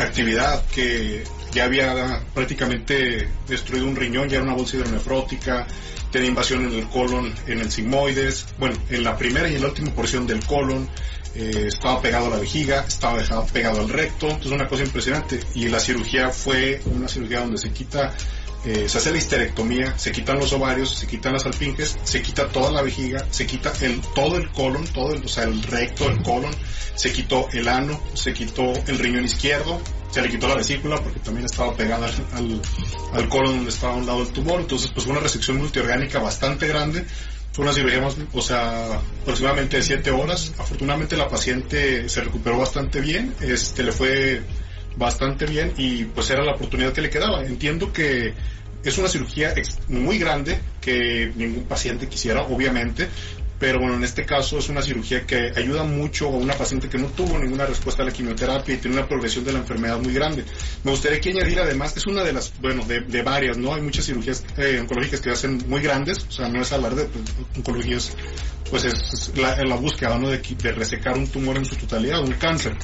[0.00, 5.66] actividad que ya había prácticamente destruido un riñón, ya era una bolsa hidronefrótica,
[6.10, 9.68] tenía invasión en el colon, en el sigmoides, bueno, en la primera y en la
[9.68, 10.88] última porción del colon,
[11.34, 13.22] eh, estaba pegado a la vejiga, estaba
[13.52, 15.40] pegado al recto, entonces una cosa impresionante.
[15.54, 18.14] Y la cirugía fue una cirugía donde se quita,
[18.64, 22.48] eh, se hace la histerectomía, se quitan los ovarios, se quitan las alpinges, se quita
[22.48, 26.08] toda la vejiga, se quita el, todo el colon, todo el, o sea, el recto,
[26.08, 26.50] el colon,
[26.94, 29.80] se quitó el ano, se quitó el riñón izquierdo,
[30.10, 32.62] se le quitó la vesícula porque también estaba pegada al, al,
[33.12, 36.18] al colon donde estaba a un lado el tumor, entonces pues fue una resección multiorgánica
[36.18, 37.04] bastante grande,
[37.52, 42.58] fue una cirugía más, o sea, aproximadamente de 7 horas, afortunadamente la paciente se recuperó
[42.58, 44.42] bastante bien, este le fue
[44.98, 48.34] bastante bien y pues era la oportunidad que le quedaba, entiendo que
[48.84, 49.54] es una cirugía
[49.88, 53.08] muy grande que ningún paciente quisiera, obviamente,
[53.58, 56.96] pero bueno, en este caso es una cirugía que ayuda mucho a una paciente que
[56.96, 60.14] no tuvo ninguna respuesta a la quimioterapia y tiene una progresión de la enfermedad muy
[60.14, 60.44] grande.
[60.84, 63.74] Me gustaría que añadir además, es una de las, bueno, de, de varias, ¿no?
[63.74, 67.04] Hay muchas cirugías eh, oncológicas que hacen muy grandes, o sea, no es hablar de
[67.06, 67.24] pues,
[67.56, 68.16] oncología, es,
[68.70, 70.30] pues es, la, búsqueda, ¿no?
[70.30, 72.76] De resecar un tumor en su totalidad, un cáncer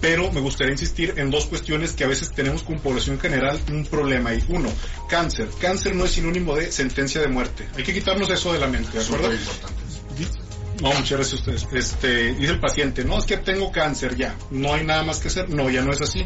[0.00, 3.84] pero me gustaría insistir en dos cuestiones que a veces tenemos como población general un
[3.86, 4.70] problema y uno,
[5.08, 5.48] cáncer.
[5.60, 7.68] Cáncer no es sinónimo de sentencia de muerte.
[7.76, 9.30] Hay que quitarnos eso de la mente, ¿de acuerdo?
[10.80, 11.66] No, muchas gracias a ustedes.
[11.72, 15.28] Este, dice el paciente, no, es que tengo cáncer ya, no hay nada más que
[15.28, 15.50] hacer.
[15.50, 16.24] No, ya no es así.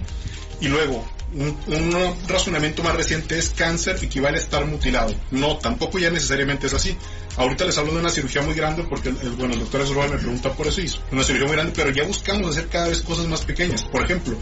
[0.61, 5.15] Y luego, un, razonamiento más reciente es cáncer equivale a estar mutilado.
[5.31, 6.97] No, tampoco ya necesariamente es así.
[7.37, 10.07] Ahorita les hablo de una cirugía muy grande porque, el, el- bueno, el doctor Esroba
[10.09, 12.89] me pregunta por eso y es una cirugía muy grande, pero ya buscamos hacer cada
[12.89, 13.83] vez cosas más pequeñas.
[13.85, 14.37] Por ejemplo,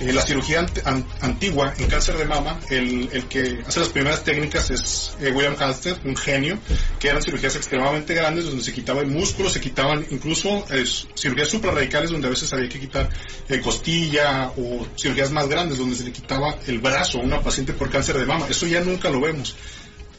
[0.00, 3.88] eh, la cirugía ant- an- antigua en cáncer de mama, el, el que hace las
[3.90, 6.58] primeras técnicas es eh, William Halsted, un genio,
[6.98, 10.84] que eran cirugías extremadamente grandes donde se quitaba el músculo, se quitaban incluso eh,
[11.16, 13.08] cirugías suprarradicales donde a veces había que quitar
[13.48, 17.72] eh, costilla o cirugías más grandes donde se le quitaba el brazo a una paciente
[17.72, 18.46] por cáncer de mama.
[18.48, 19.56] Eso ya nunca lo vemos.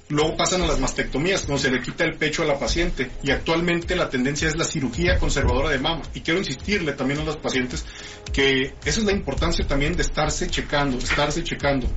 [0.09, 3.09] Luego pasan a las mastectomías, donde se le quita el pecho a la paciente.
[3.23, 6.03] Y actualmente la tendencia es la cirugía conservadora de mama.
[6.13, 7.85] Y quiero insistirle también a los pacientes
[8.31, 11.87] que esa es la importancia también de estarse checando, estarse checando.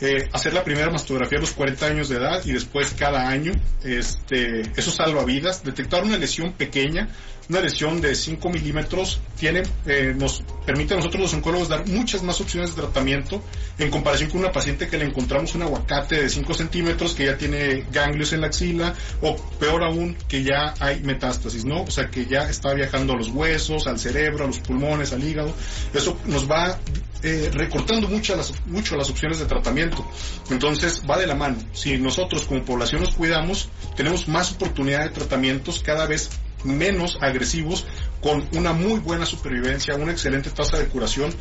[0.00, 3.52] eh, hacer la primera mastografía a los 40 años de edad y después cada año.
[3.82, 5.64] Este, eso salva vidas.
[5.64, 7.08] Detectar una lesión pequeña,
[7.48, 12.22] una lesión de 5 milímetros, tiene, eh, nos permite a nosotros los oncólogos dar muchas
[12.22, 13.42] más opciones de tratamiento
[13.78, 17.36] en comparación con una paciente que le encontramos un aguacate de 5 centímetros que ya
[17.36, 21.82] tiene ganglios en la axila o peor aún que ya hay metástasis, ¿no?
[21.82, 25.22] O sea que ya está viajando a los huesos, al cerebro, a los pulmones, al
[25.22, 25.54] hígado.
[25.94, 26.78] Eso nos va
[27.22, 30.04] eh, recortando mucho las, mucho las opciones de tratamiento.
[30.50, 31.58] Entonces va de la mano.
[31.72, 36.30] Si nosotros como población nos cuidamos, tenemos más oportunidad de tratamientos cada vez
[36.64, 37.86] menos agresivos,
[38.20, 41.32] con una muy buena supervivencia, una excelente tasa de curación.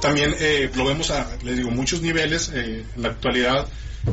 [0.00, 2.50] También eh, lo vemos a, les digo, muchos niveles.
[2.54, 3.68] Eh, en la actualidad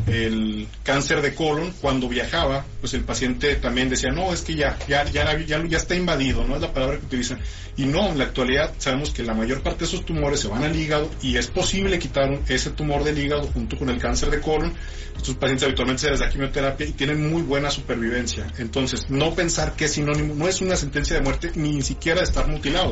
[0.07, 4.77] el cáncer de colon, cuando viajaba, pues el paciente también decía, no, es que ya,
[4.87, 7.39] ya, ya, ya, ya está invadido, no es la palabra que utilizan.
[7.77, 10.63] Y no, en la actualidad sabemos que la mayor parte de esos tumores se van
[10.63, 14.41] al hígado y es posible quitar ese tumor del hígado junto con el cáncer de
[14.41, 14.73] colon.
[15.15, 18.47] Estos pacientes habitualmente se les da quimioterapia y tienen muy buena supervivencia.
[18.57, 22.47] Entonces, no pensar que es sinónimo, no es una sentencia de muerte ni siquiera estar
[22.47, 22.91] mutilado.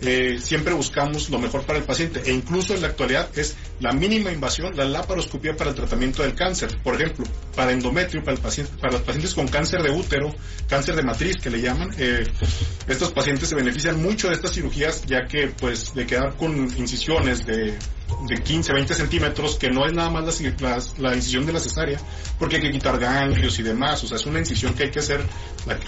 [0.00, 3.92] Eh, siempre buscamos lo mejor para el paciente e incluso en la actualidad es la
[3.92, 6.78] mínima invasión, la laparoscopia para el tratamiento del cáncer.
[6.82, 7.26] Por ejemplo,
[7.56, 10.32] para endometrio, para, el paciente, para los pacientes con cáncer de útero,
[10.68, 12.24] cáncer de matriz que le llaman, eh,
[12.86, 17.44] estos pacientes se benefician mucho de estas cirugías ya que pues de quedar con incisiones
[17.44, 17.76] de
[18.28, 21.98] de 15, 20 centímetros, que no es nada más la, la, incisión de la cesárea,
[22.38, 25.00] porque hay que quitar ganglios y demás, o sea, es una incisión que hay que
[25.00, 25.20] hacer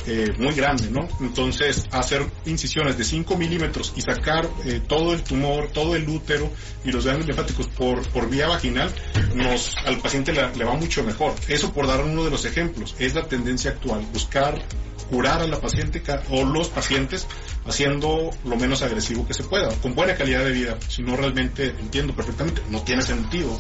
[0.07, 1.09] eh, muy grande, ¿no?
[1.21, 6.51] Entonces, hacer incisiones de 5 milímetros y sacar eh, todo el tumor, todo el útero
[6.85, 8.93] y los ganglios linfáticos por, por vía vaginal,
[9.35, 11.35] nos, al paciente le, le va mucho mejor.
[11.49, 14.63] Eso por dar uno de los ejemplos, es la tendencia actual, buscar
[15.11, 17.27] curar a la paciente o los pacientes
[17.67, 20.79] haciendo lo menos agresivo que se pueda, con buena calidad de vida.
[20.89, 23.59] Si no realmente entiendo perfectamente, no tiene sentido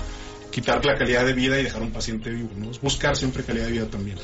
[0.51, 2.71] quitar la calidad de vida y dejar a un paciente vivo, ¿no?
[2.83, 4.19] buscar siempre calidad de vida también.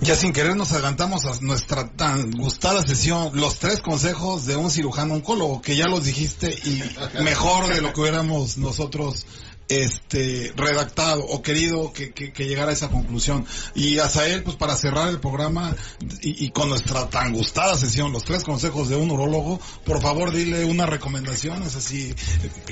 [0.00, 4.70] Ya sin querer nos adelantamos a nuestra tan gustada sesión, los tres consejos de un
[4.70, 6.82] cirujano oncólogo, que ya los dijiste y
[7.22, 9.26] mejor de lo que hubiéramos nosotros
[9.68, 13.46] este redactado o querido que, que, llegara a esa conclusión.
[13.74, 15.74] Y él, pues para cerrar el programa
[16.22, 20.64] y, con nuestra tan gustada sesión, los tres consejos de un urólogo, por favor dile
[20.64, 22.14] unas recomendaciones así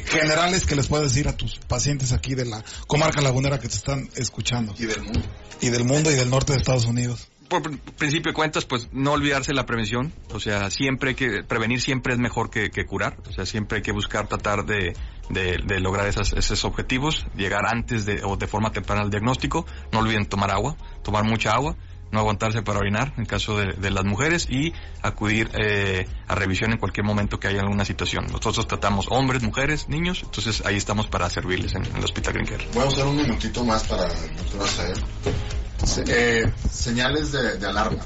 [0.07, 3.77] generales que les puedes decir a tus pacientes aquí de la comarca lagunera que te
[3.77, 4.75] están escuchando.
[4.79, 5.23] Y del mundo.
[5.61, 9.13] Y del mundo y del norte de Estados Unidos por principio de cuentas, pues no
[9.13, 10.13] olvidarse la prevención.
[10.33, 13.17] O sea, siempre hay que, prevenir siempre es mejor que, curar.
[13.29, 14.97] O sea, siempre hay que buscar tratar de,
[15.29, 19.67] de, lograr esos objetivos, llegar antes de, o de forma temprana al diagnóstico.
[19.93, 21.77] No olviden tomar agua, tomar mucha agua,
[22.11, 24.73] no aguantarse para orinar en caso de, las mujeres y
[25.03, 28.27] acudir eh, a revisión en cualquier momento que haya alguna situación.
[28.27, 32.67] Nosotros tratamos hombres, mujeres, niños, entonces ahí estamos para servirles en, el Hospital Grinker.
[32.75, 35.66] Voy a usar un minutito más para el doctor.
[36.07, 38.05] Eh, señales de, alarma.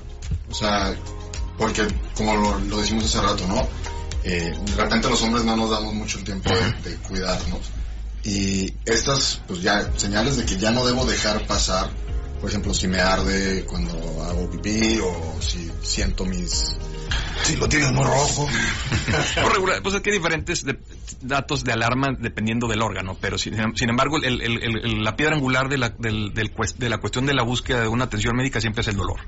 [0.51, 0.95] O sea,
[1.59, 3.69] porque como lo, decimos hace rato, ¿no?
[4.23, 6.51] Eh, de repente los hombres no nos damos mucho el tiempo
[6.85, 7.61] de, cuidarnos.
[8.23, 11.91] Y estas, pues ya, señales de que ya no debo dejar pasar,
[12.41, 13.93] por ejemplo, si me arde cuando
[14.25, 16.77] hago pipí o si siento mis
[17.43, 18.47] si lo tienes muy rojo.
[19.83, 20.65] pues es que hay diferentes
[21.21, 23.55] datos de alarma dependiendo del órgano, pero sin,
[23.89, 28.37] embargo la piedra angular de la, de la cuestión de la búsqueda de una atención
[28.37, 29.21] médica siempre es el dolor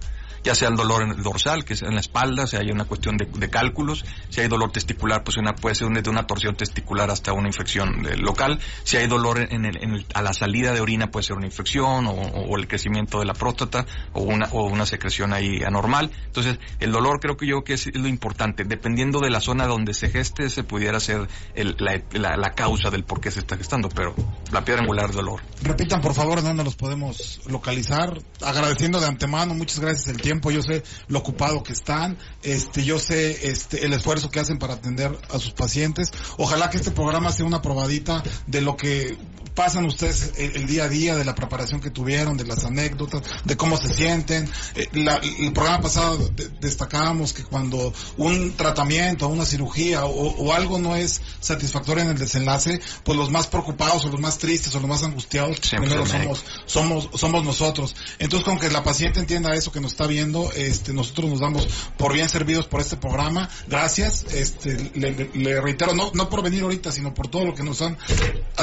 [0.43, 2.85] ya sea el dolor en el dorsal, que es en la espalda, si hay una
[2.85, 7.33] cuestión de, cálculos, si hay dolor testicular, pues puede ser desde una torsión testicular hasta
[7.33, 11.37] una infección local, si hay dolor en el, a la salida de orina puede ser
[11.37, 16.11] una infección o, el crecimiento de la próstata o una, o una secreción ahí anormal.
[16.27, 19.95] Entonces, el dolor creo que yo que es lo importante, dependiendo de la zona donde
[19.95, 24.15] se geste, se pudiera ser la, causa del por qué se está gestando, pero
[24.51, 25.41] la piedra angular del dolor.
[25.63, 30.63] Repitan por favor dónde los podemos localizar, agradeciendo de antemano, muchas gracias el tiempo yo
[30.63, 35.17] sé lo ocupado que están, este, yo sé este, el esfuerzo que hacen para atender
[35.31, 36.11] a sus pacientes.
[36.39, 39.17] Ojalá que este programa sea una probadita de lo que
[39.55, 43.57] pasan ustedes el, día a día, de la preparación que tuvieron, de las anécdotas, de
[43.57, 44.49] cómo se sienten.
[44.75, 46.31] Eh, el programa pasado
[46.61, 52.81] destacábamos que cuando un tratamiento, una cirugía o, algo no es satisfactorio en el desenlace,
[53.05, 57.09] pues los más preocupados o los más tristes o los más angustiados primero somos, somos,
[57.15, 57.95] somos nosotros.
[58.19, 61.67] Entonces con que la paciente entienda eso que nos está viendo, este, nosotros nos damos
[61.97, 63.49] por bien servidos por este programa.
[63.67, 67.83] Gracias, este, le, reitero, no, no por venir ahorita, sino por todo lo que nos
[67.83, 67.97] han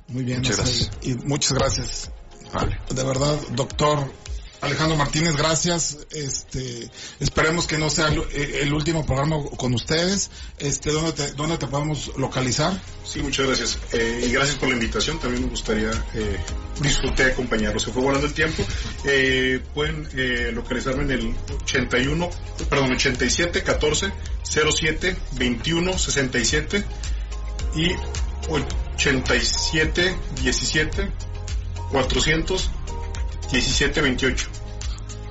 [0.09, 0.91] Muy bien, muchas gracias.
[1.01, 2.11] Y muchas gracias.
[2.93, 4.09] De verdad, doctor
[4.61, 5.99] Alejandro Martínez, gracias.
[6.11, 6.89] Este,
[7.19, 10.31] esperemos que no sea el, último programa con ustedes.
[10.57, 12.81] Este, ¿dónde te, dónde te podemos localizar?
[13.03, 13.79] Sí, muchas gracias.
[13.93, 15.19] Eh, y gracias por la invitación.
[15.19, 16.37] También me gustaría, eh,
[16.81, 17.83] disfruté acompañarlos.
[17.83, 18.63] Se fue volando el tiempo.
[19.05, 22.29] Eh, pueden eh, localizarme en el 81,
[22.69, 24.11] perdón, 87 14
[24.43, 26.83] 07 21 67
[27.75, 27.91] y
[28.49, 31.11] 87 17
[31.91, 32.69] 400
[33.51, 34.47] 1728.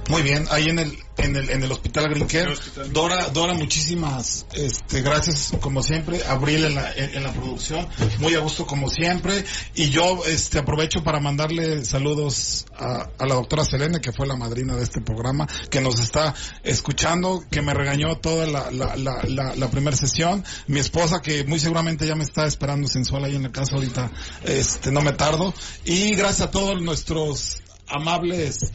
[0.08, 2.56] Muy bien, ahí en el en el en el Hospital Grinker.
[2.92, 7.88] Dora Dora muchísimas este gracias como siempre, Abril en la en, en, la producción,
[8.18, 9.44] muy a gusto como siempre.
[9.74, 14.36] Y yo este aprovecho para mandarle saludos a, a la doctora Selene que fue la
[14.36, 19.24] madrina de este programa, que nos está escuchando, que me regañó toda la la la
[19.26, 23.34] la, la primera sesión, mi esposa que muy seguramente ya me está esperando sensual ahí
[23.34, 24.12] en la casa ahorita,
[24.44, 25.52] este no me tardo.
[25.84, 28.72] Y gracias a todos nuestros amables,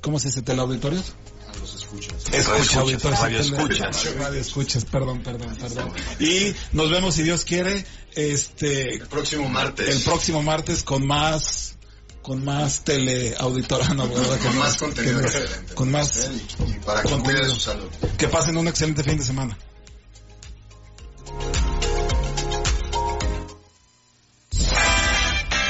[0.00, 0.42] ¿cómo se dice?
[0.42, 1.14] ¿Teleauditorios?
[1.52, 2.32] A los escuchas.
[2.32, 3.20] Escucha, auditorios.
[3.20, 4.14] radio escuchas.
[4.18, 5.92] Radio escuchas, perdón, perdón, perdón.
[6.18, 7.84] Y nos vemos, si Dios quiere,
[8.14, 8.94] este...
[8.94, 9.88] El próximo martes.
[9.88, 11.76] El próximo martes con más
[12.22, 14.38] con más teleauditora, no, ¿verdad?
[14.40, 15.74] con más contenido que, excelente.
[15.74, 16.30] Con más
[16.66, 17.54] y, para que contenido.
[17.54, 17.88] su salud.
[18.18, 19.58] Que pasen un excelente fin de semana.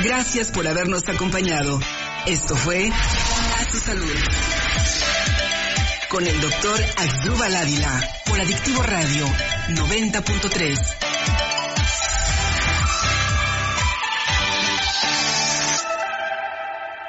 [0.02, 1.78] Gracias por habernos acompañado.
[2.26, 4.14] Esto fue A su salud.
[6.08, 9.26] Con el doctor Asdrúbal Ávila por Adictivo Radio
[9.68, 11.09] 90.3.